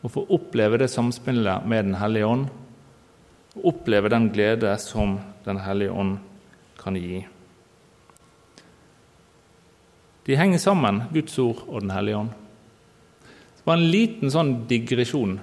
Å 0.02 0.12
få 0.12 0.26
oppleve 0.36 0.82
det 0.82 0.90
samspillet 0.92 1.66
med 1.66 1.86
Den 1.88 1.96
hellige 2.02 2.28
ånd, 2.28 2.50
og 3.56 3.70
oppleve 3.72 4.12
den 4.12 4.30
glede 4.34 4.76
som 4.82 5.20
Den 5.46 5.62
hellige 5.62 5.94
ånd 5.94 6.18
kan 6.82 6.98
gi. 6.98 7.24
De 10.26 10.38
henger 10.38 10.62
sammen, 10.62 11.04
Guds 11.14 11.38
ord 11.40 11.62
og 11.68 11.82
Den 11.82 11.94
hellige 11.94 12.18
ånd. 12.18 12.32
Det 13.56 13.66
var 13.66 13.78
en 13.78 13.92
liten 13.92 14.32
sånn 14.34 14.54
digresjon. 14.70 15.40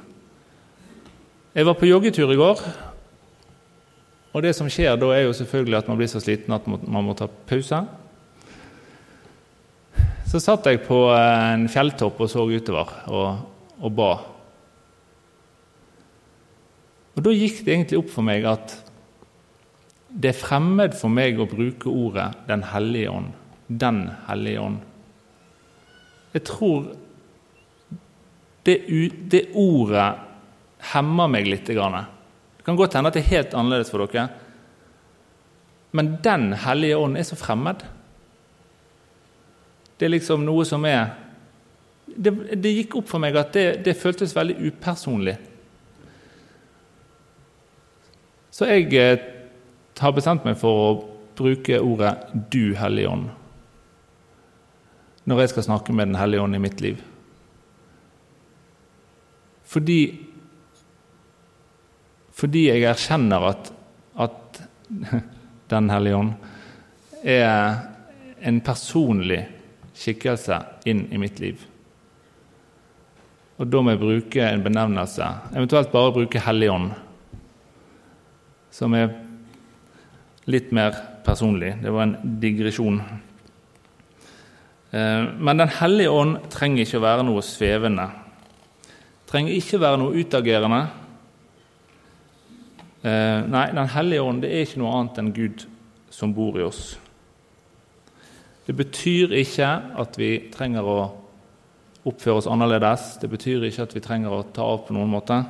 Jeg 1.53 1.69
var 1.69 1.77
på 1.79 1.89
joggetur 1.91 2.31
i 2.33 2.39
går, 2.39 2.63
og 4.33 4.45
det 4.45 4.55
som 4.57 4.71
skjer 4.73 4.97
da, 4.97 5.11
er 5.13 5.27
jo 5.27 5.35
selvfølgelig 5.37 5.79
at 5.83 5.91
man 5.91 5.99
blir 6.01 6.09
så 6.09 6.23
sliten 6.23 6.55
at 6.57 6.67
man 6.67 7.05
må 7.05 7.15
ta 7.19 7.29
pause. 7.29 7.83
Så 10.33 10.41
satt 10.41 10.65
jeg 10.71 10.81
på 10.87 10.97
en 11.13 11.67
fjelltopp 11.69 12.23
og 12.25 12.31
så 12.33 12.47
utover 12.49 12.95
og, 13.13 13.43
og 13.85 13.93
ba. 13.99 14.13
Og 17.13 17.21
Da 17.27 17.35
gikk 17.37 17.61
det 17.67 17.75
egentlig 17.75 18.01
opp 18.01 18.09
for 18.15 18.25
meg 18.25 18.49
at 18.49 18.79
det 20.09 20.33
er 20.33 20.41
fremmed 20.41 20.97
for 20.97 21.13
meg 21.13 21.39
å 21.41 21.49
bruke 21.49 21.89
ordet 21.89 22.31
Den 22.49 22.65
hellige 22.73 23.13
ånd. 23.13 23.31
Den 23.79 24.05
hellige 24.29 24.61
ånd. 24.61 24.81
Jeg 26.33 26.45
tror 26.49 26.93
det, 28.65 28.77
det 29.31 29.43
ordet 29.59 30.09
hemmer 30.93 31.31
meg 31.31 31.49
litt. 31.49 31.67
Det 31.67 32.65
kan 32.65 32.79
godt 32.79 32.97
hende 32.97 33.11
at 33.11 33.19
det 33.19 33.25
er 33.25 33.35
helt 33.37 33.57
annerledes 33.59 33.91
for 33.93 34.05
dere. 34.07 34.29
Men 35.93 36.17
Den 36.25 36.53
hellige 36.53 36.97
ånd 36.97 37.19
er 37.19 37.27
så 37.29 37.37
fremmed. 37.37 37.83
Det 39.99 40.09
er 40.09 40.15
liksom 40.17 40.47
noe 40.47 40.65
som 40.67 40.85
er 40.89 41.19
Det, 42.13 42.33
det 42.61 42.73
gikk 42.75 42.97
opp 42.99 43.07
for 43.09 43.23
meg 43.23 43.37
at 43.41 43.55
det, 43.55 43.85
det 43.87 43.95
føltes 43.97 44.35
veldig 44.37 44.57
upersonlig. 44.69 45.37
Så 48.53 48.67
jeg 48.69 48.91
eh, 49.01 49.23
har 49.97 50.13
bestemt 50.13 50.45
meg 50.45 50.59
for 50.61 50.81
å 50.83 50.91
bruke 51.39 51.79
ordet 51.81 52.13
'du, 52.53 52.75
Hellige 52.77 53.09
Ånd' 53.09 53.31
når 55.25 55.41
jeg 55.43 55.53
skal 55.53 55.67
snakke 55.69 55.95
med 55.95 56.11
Den 56.11 56.19
hellige 56.19 56.43
ånd 56.43 56.57
i 56.57 56.63
mitt 56.63 56.81
liv. 56.81 57.03
Fordi, 59.73 60.01
fordi 62.37 62.67
jeg 62.69 62.85
erkjenner 62.91 63.49
at, 63.53 63.73
at 64.21 64.63
Den 65.73 65.91
hellige 65.91 66.17
ånd 66.17 66.33
er 67.23 67.79
en 68.43 68.59
personlig 68.61 69.45
skikkelse 69.97 70.59
inn 70.91 71.07
i 71.15 71.21
mitt 71.21 71.39
liv. 71.41 71.63
Og 73.63 73.69
da 73.71 73.81
må 73.81 73.95
jeg 73.95 74.01
bruke 74.03 74.45
en 74.45 74.65
benevnelse, 74.65 75.27
eventuelt 75.55 75.93
bare 75.93 76.15
bruke 76.17 76.43
Hellig 76.43 76.71
ånd, 76.73 76.91
som 78.75 78.97
er 78.99 79.13
litt 80.51 80.73
mer 80.75 80.97
personlig. 81.25 81.77
Det 81.83 81.93
var 81.95 82.09
en 82.09 82.39
digresjon. 82.43 82.99
Eh, 84.93 85.25
men 85.39 85.59
Den 85.59 85.69
hellige 85.69 86.11
ånd 86.13 86.37
trenger 86.53 86.85
ikke 86.85 87.01
å 87.01 87.07
være 87.07 87.25
noe 87.25 87.45
svevende. 87.45 88.09
Trenger 89.31 89.57
ikke 89.57 89.81
være 89.81 90.01
noe 90.03 90.19
utagerende. 90.21 90.83
Eh, 93.03 93.41
nei, 93.49 93.67
Den 93.73 93.89
hellige 93.89 94.23
ånd 94.23 94.43
det 94.45 94.53
er 94.53 94.67
ikke 94.67 94.83
noe 94.83 94.93
annet 94.99 95.23
enn 95.23 95.33
Gud 95.33 95.65
som 96.13 96.35
bor 96.37 96.59
i 96.61 96.67
oss. 96.67 96.99
Det 98.67 98.77
betyr 98.77 99.33
ikke 99.41 99.71
at 99.99 100.19
vi 100.21 100.37
trenger 100.53 100.87
å 100.87 100.99
oppføre 102.07 102.43
oss 102.43 102.51
annerledes. 102.51 103.17
Det 103.23 103.31
betyr 103.31 103.65
ikke 103.67 103.89
at 103.89 103.97
vi 103.97 104.05
trenger 104.05 104.37
å 104.37 104.45
ta 104.55 104.67
av 104.67 104.85
på 104.87 104.95
noen 104.95 105.11
måte. 105.11 105.41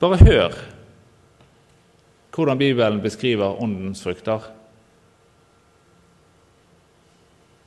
Bare 0.00 0.18
hør 0.22 0.56
hvordan 2.32 2.58
Bibelen 2.58 3.02
beskriver 3.04 3.60
åndens 3.60 4.00
frukter. 4.02 4.40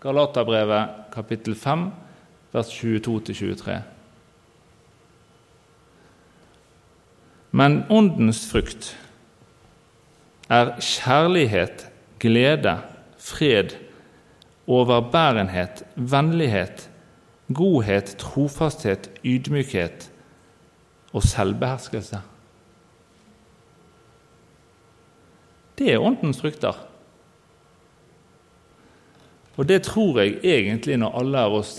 Galaterbrevet 0.06 0.90
kapittel 1.14 1.56
5, 1.56 1.92
vers 2.54 2.70
22-23. 2.70 3.80
Men 7.52 7.80
åndens 7.90 8.44
frukt 8.52 8.92
er 10.50 10.76
kjærlighet, 10.78 11.88
glede, 12.22 12.78
fred, 13.18 13.74
overbærenhet, 14.68 15.84
vennlighet, 15.96 16.90
godhet, 17.54 18.16
trofasthet, 18.22 19.10
ydmykhet 19.26 20.12
og 21.14 21.24
selvbeherskelse. 21.24 22.22
Det 25.78 25.94
er 25.94 26.00
åndens 26.00 26.42
frukter. 26.42 26.78
Og 29.56 29.68
det 29.68 29.86
tror 29.88 30.20
jeg 30.20 30.40
egentlig, 30.44 30.98
når 31.00 31.16
alle 31.22 31.44
av 31.48 31.56
oss 31.62 31.78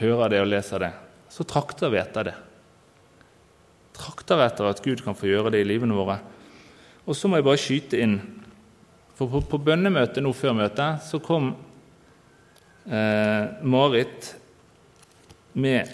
hører 0.00 0.32
det 0.32 0.40
og 0.42 0.50
leser 0.50 0.82
det, 0.82 0.92
så 1.30 1.46
trakter 1.46 1.92
vi 1.92 2.00
etter 2.00 2.30
det. 2.30 2.34
Trakter 3.96 4.42
etter 4.44 4.70
at 4.70 4.82
Gud 4.84 5.02
kan 5.04 5.16
få 5.16 5.30
gjøre 5.30 5.54
det 5.54 5.62
i 5.62 5.68
livene 5.68 5.96
våre. 5.96 6.18
Og 7.06 7.16
så 7.16 7.30
må 7.30 7.38
jeg 7.38 7.46
bare 7.46 7.62
skyte 7.62 8.02
inn 8.02 8.18
For 9.16 9.30
på, 9.32 9.40
på 9.48 9.62
bønnemøtet 9.64 10.20
nå 10.20 10.28
før 10.36 10.52
møtet 10.58 11.06
så 11.06 11.16
kom 11.24 11.54
eh, 12.84 13.44
Marit 13.64 14.34
med 15.56 15.88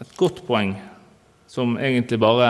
et 0.00 0.14
godt 0.16 0.40
poeng 0.46 0.72
som 1.50 1.76
egentlig 1.76 2.16
bare 2.22 2.48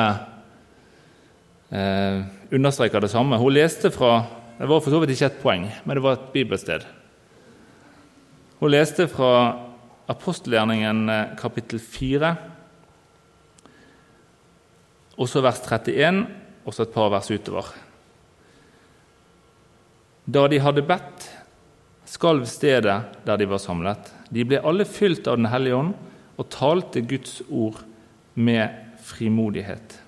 eh, 1.75 2.23
understreker 2.55 3.03
det 3.03 3.11
samme. 3.11 3.41
Hun 3.43 3.57
leste 3.57 3.91
fra 3.91 4.21
Det 4.61 4.69
var 4.71 4.79
for 4.79 4.95
så 4.95 5.01
vidt 5.03 5.17
ikke 5.17 5.27
et 5.27 5.43
poeng, 5.43 5.65
men 5.83 5.99
det 5.99 6.03
var 6.05 6.15
et 6.15 6.29
bibelsted. 6.31 6.85
Hun 8.65 8.73
leste 8.73 9.05
fra 9.13 9.61
apostelgjerningen 10.09 11.01
eh, 11.13 11.33
kapittel 11.37 11.77
4, 11.85 12.31
og 15.21 15.29
så 15.29 15.43
vers 15.45 15.59
31 15.61 16.23
og 16.65 16.73
så 16.73 16.87
et 16.87 16.95
par 16.95 17.11
vers 17.13 17.29
utover. 17.29 17.69
Da 20.25 20.47
de 20.49 20.63
hadde 20.65 20.87
bedt, 20.89 21.27
skalv 22.09 22.49
stedet 22.49 22.97
der 23.29 23.43
de 23.43 23.51
var 23.53 23.61
samlet. 23.61 24.09
De 24.33 24.49
ble 24.49 24.63
alle 24.65 24.89
fylt 24.89 25.29
av 25.29 25.37
Den 25.43 25.51
hellige 25.53 25.83
ånd 25.83 25.93
og 26.41 26.49
talte 26.57 27.05
Guds 27.05 27.43
ord 27.51 27.85
med 28.33 28.97
frimodighet. 29.05 29.99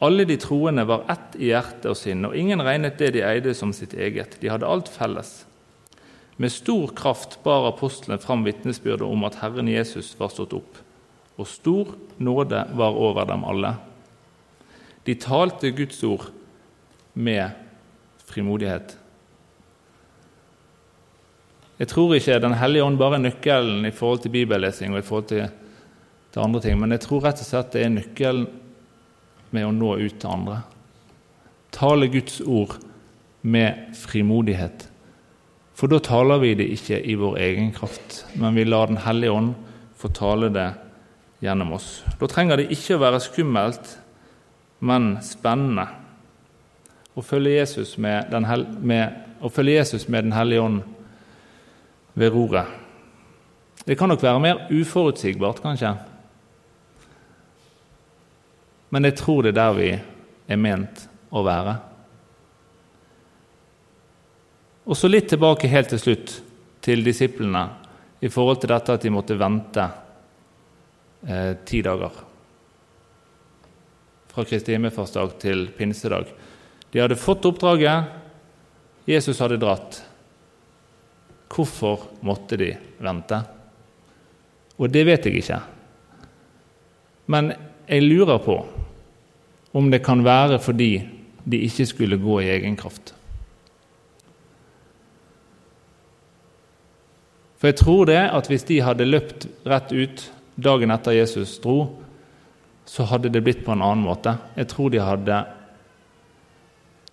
Alle 0.00 0.24
de 0.24 0.40
troende 0.40 0.88
var 0.88 1.04
ett 1.12 1.36
i 1.36 1.52
hjerte 1.52 1.92
og 1.92 2.00
sinn, 2.06 2.24
og 2.24 2.40
ingen 2.40 2.64
regnet 2.64 2.96
det 2.96 3.12
de 3.20 3.26
eide, 3.34 3.52
som 3.52 3.76
sitt 3.76 3.92
eget. 3.92 4.40
De 4.40 4.48
hadde 4.48 4.64
alt 4.64 4.88
felles. 4.88 5.42
Med 6.40 6.52
stor 6.52 6.88
kraft 6.96 7.42
bar 7.44 7.66
apostlene 7.68 8.16
fram 8.18 8.46
vitnesbyrdet 8.46 9.04
om 9.04 9.26
at 9.28 9.34
Herren 9.42 9.68
Jesus 9.68 10.14
var 10.16 10.30
stått 10.32 10.54
opp, 10.56 10.78
og 11.36 11.48
stor 11.48 11.90
nåde 12.16 12.62
var 12.80 12.96
over 12.96 13.26
dem 13.28 13.44
alle. 13.44 13.74
De 15.04 15.18
talte 15.20 15.68
Guds 15.76 16.00
ord 16.08 16.30
med 17.12 17.50
frimodighet. 18.24 18.96
Jeg 21.76 21.88
tror 21.92 22.14
ikke 22.16 22.38
Den 22.40 22.56
hellige 22.56 22.84
ånd 22.84 22.96
bare 22.96 23.18
er 23.18 23.26
nøkkelen 23.26 23.84
i 23.84 23.92
forhold 23.92 24.24
til 24.24 24.32
bibellesing 24.32 24.94
og 24.94 25.02
i 25.02 25.04
forhold 25.04 25.28
til, 25.28 25.46
til 26.32 26.40
andre 26.40 26.60
ting, 26.60 26.80
men 26.80 26.96
jeg 26.96 27.04
tror 27.04 27.24
rett 27.24 27.44
og 27.44 27.50
slett 27.50 27.72
det 27.76 27.84
er 27.84 27.92
nøkkelen 27.92 28.48
med 29.50 29.68
å 29.68 29.76
nå 29.76 29.92
ut 30.00 30.16
til 30.16 30.32
andre. 30.32 30.62
Tale 31.72 32.08
Guds 32.08 32.40
ord 32.40 32.78
med 33.42 33.92
frimodighet. 33.96 34.89
For 35.80 35.88
da 35.88 35.96
taler 36.04 36.42
vi 36.42 36.52
det 36.58 36.66
ikke 36.74 36.98
i 37.08 37.14
vår 37.16 37.38
egen 37.40 37.70
kraft, 37.72 38.26
men 38.36 38.52
vi 38.54 38.66
lar 38.68 38.90
Den 38.90 39.00
hellige 39.00 39.32
ånd 39.32 39.54
få 39.96 40.10
tale 40.12 40.50
det 40.52 40.68
gjennom 41.40 41.72
oss. 41.72 42.02
Da 42.20 42.28
trenger 42.28 42.60
det 42.60 42.68
ikke 42.74 42.98
å 42.98 43.00
være 43.00 43.20
skummelt 43.24 43.96
men 44.84 45.14
spennende 45.24 45.86
å 47.16 47.24
følge 47.24 47.58
Jesus 47.58 47.96
med 48.00 48.30
Den, 48.32 48.46
med, 48.80 49.16
Jesus 49.66 50.08
med 50.08 50.24
den 50.24 50.32
hellige 50.32 50.60
ånd 50.60 50.80
ved 52.14 52.32
roret. 52.32 52.66
Det 53.84 53.96
kan 53.96 54.08
nok 54.08 54.22
være 54.22 54.40
mer 54.40 54.66
uforutsigbart, 54.70 55.62
kanskje. 55.62 55.94
Men 58.90 59.04
jeg 59.04 59.16
tror 59.16 59.42
det 59.42 59.54
er 59.54 59.60
der 59.60 59.76
vi 59.76 59.90
er 60.48 60.60
ment 60.60 61.06
å 61.30 61.44
være. 61.46 61.78
Og 64.90 64.98
så 64.98 65.06
litt 65.06 65.28
tilbake 65.30 65.70
helt 65.70 65.92
til 65.92 66.00
slutt 66.02 66.32
til 66.82 67.04
disiplene 67.06 67.62
i 68.20 68.28
forhold 68.32 68.58
til 68.62 68.72
dette 68.72 68.96
at 68.96 69.04
de 69.04 69.12
måtte 69.14 69.36
vente 69.38 69.84
eh, 71.30 71.52
ti 71.64 71.78
dager 71.86 72.16
fra 74.30 74.44
Kristi 74.46 74.74
himmelfartsdag 74.74 75.36
til 75.42 75.68
pinsedag. 75.76 76.26
De 76.90 77.02
hadde 77.02 77.18
fått 77.18 77.46
oppdraget, 77.46 78.10
Jesus 79.06 79.40
hadde 79.42 79.58
dratt. 79.62 80.00
Hvorfor 81.50 82.08
måtte 82.26 82.58
de 82.58 82.72
vente? 83.02 83.40
Og 84.78 84.90
det 84.90 85.06
vet 85.06 85.26
jeg 85.26 85.42
ikke. 85.42 85.60
Men 87.30 87.52
jeg 87.86 88.06
lurer 88.06 88.42
på 88.42 88.58
om 89.78 89.90
det 89.90 90.02
kan 90.02 90.22
være 90.26 90.58
fordi 90.62 90.92
de 91.46 91.62
ikke 91.66 91.86
skulle 91.86 92.18
gå 92.22 92.40
i 92.42 92.52
egen 92.56 92.78
kraft. 92.78 93.14
For 97.60 97.68
jeg 97.68 97.76
tror 97.82 98.08
det 98.08 98.20
at 98.32 98.48
hvis 98.48 98.64
de 98.68 98.80
hadde 98.80 99.08
løpt 99.08 99.46
rett 99.68 99.92
ut 99.92 100.22
dagen 100.56 100.92
etter 100.94 101.18
Jesus 101.18 101.58
dro, 101.60 101.82
så 102.88 103.04
hadde 103.06 103.30
det 103.32 103.42
blitt 103.44 103.64
på 103.66 103.74
en 103.74 103.84
annen 103.84 104.06
måte. 104.06 104.32
Jeg 104.56 104.70
tror 104.72 104.88
de 104.90 105.02
hadde 105.04 105.42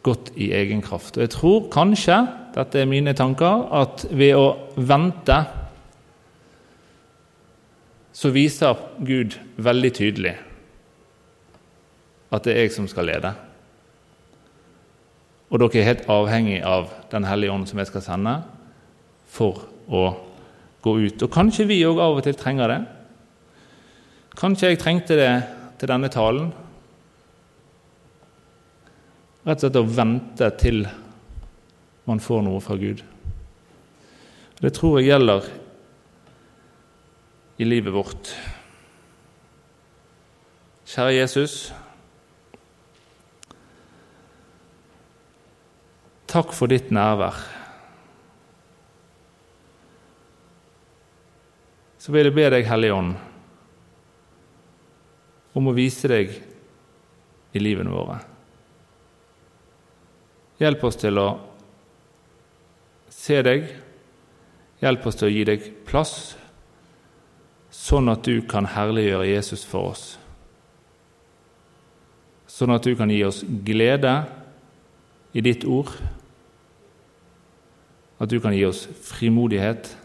gått 0.08 0.32
i 0.39 0.54
egen 0.56 0.82
kraft. 0.82 1.18
Og 1.18 1.26
jeg 1.26 1.34
tror 1.36 1.68
kanskje, 1.74 2.22
dette 2.56 2.80
er 2.80 2.89
mine 2.89 3.14
tanker, 3.18 3.68
at 3.76 4.08
ved 4.10 4.39
å 4.39 4.48
vente 4.80 5.41
så 8.18 8.32
viser 8.34 8.80
Gud 9.06 9.36
veldig 9.62 9.91
tydelig 9.93 10.34
at 12.34 12.48
det 12.48 12.56
er 12.56 12.66
jeg 12.66 12.74
som 12.76 12.88
skal 12.89 13.08
lede. 13.08 13.30
Og 15.48 15.62
dere 15.62 15.80
er 15.80 15.89
helt 15.91 16.08
avhengig 16.12 16.58
av 16.66 16.89
Den 17.12 17.24
hellige 17.24 17.54
ånd 17.54 17.70
som 17.70 17.80
jeg 17.80 17.88
skal 17.88 18.04
sende, 18.04 18.34
for 19.32 19.62
å 19.88 20.10
gå 20.88 20.96
ut. 21.04 21.26
Og 21.28 21.34
kanskje 21.34 21.68
vi 21.70 21.84
òg 21.86 22.00
av 22.02 22.18
og 22.18 22.24
til 22.26 22.38
trenger 22.40 22.72
det. 22.72 22.80
Kanskje 24.38 24.72
jeg 24.72 24.82
trengte 24.82 25.18
det 25.20 25.34
til 25.82 25.92
denne 25.92 26.10
talen. 26.14 26.50
Rett 29.48 29.62
og 29.62 29.68
slett 29.68 29.80
å 29.80 29.88
vente 29.88 30.50
til 30.60 30.82
man 32.08 32.22
får 32.24 32.44
noe 32.46 32.60
fra 32.64 32.78
Gud. 32.80 33.02
Det 34.58 34.72
tror 34.76 34.98
jeg 34.98 35.12
gjelder 35.12 35.48
i 37.58 37.68
livet 37.68 37.94
vårt. 37.94 38.32
Kjære 40.88 41.18
Jesus. 41.18 41.58
Takk 46.28 46.54
for 46.56 46.72
ditt 46.72 46.92
nærvær. 46.96 47.57
Så 52.08 52.14
vil 52.16 52.30
jeg 52.30 52.38
be 52.38 52.45
deg, 52.47 52.64
Hellige 52.64 52.95
Ånd, 52.95 53.16
om 55.60 55.66
å 55.68 55.74
vise 55.76 56.08
deg 56.08 56.30
i 57.51 57.60
livene 57.60 57.91
våre. 57.91 58.16
Hjelp 60.62 60.86
oss 60.88 61.01
til 61.01 61.20
å 61.20 61.26
se 63.12 63.41
deg. 63.43 63.68
Hjelp 64.80 65.10
oss 65.12 65.20
til 65.20 65.28
å 65.28 65.34
gi 65.34 65.43
deg 65.51 65.68
plass, 65.84 66.16
sånn 67.76 68.08
at 68.16 68.24
du 68.24 68.39
kan 68.47 68.72
herliggjøre 68.72 69.28
Jesus 69.28 69.68
for 69.68 69.91
oss. 69.91 70.08
Sånn 72.47 72.72
at 72.72 72.88
du 72.88 72.95
kan 72.95 73.12
gi 73.12 73.20
oss 73.28 73.43
glede 73.43 74.16
i 75.36 75.43
ditt 75.43 75.68
ord. 75.68 75.91
At 78.16 78.32
du 78.32 78.39
kan 78.39 78.55
gi 78.55 78.64
oss 78.72 78.88
frimodighet. 79.12 79.97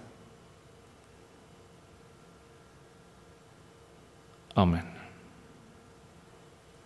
Amen. 4.56 4.91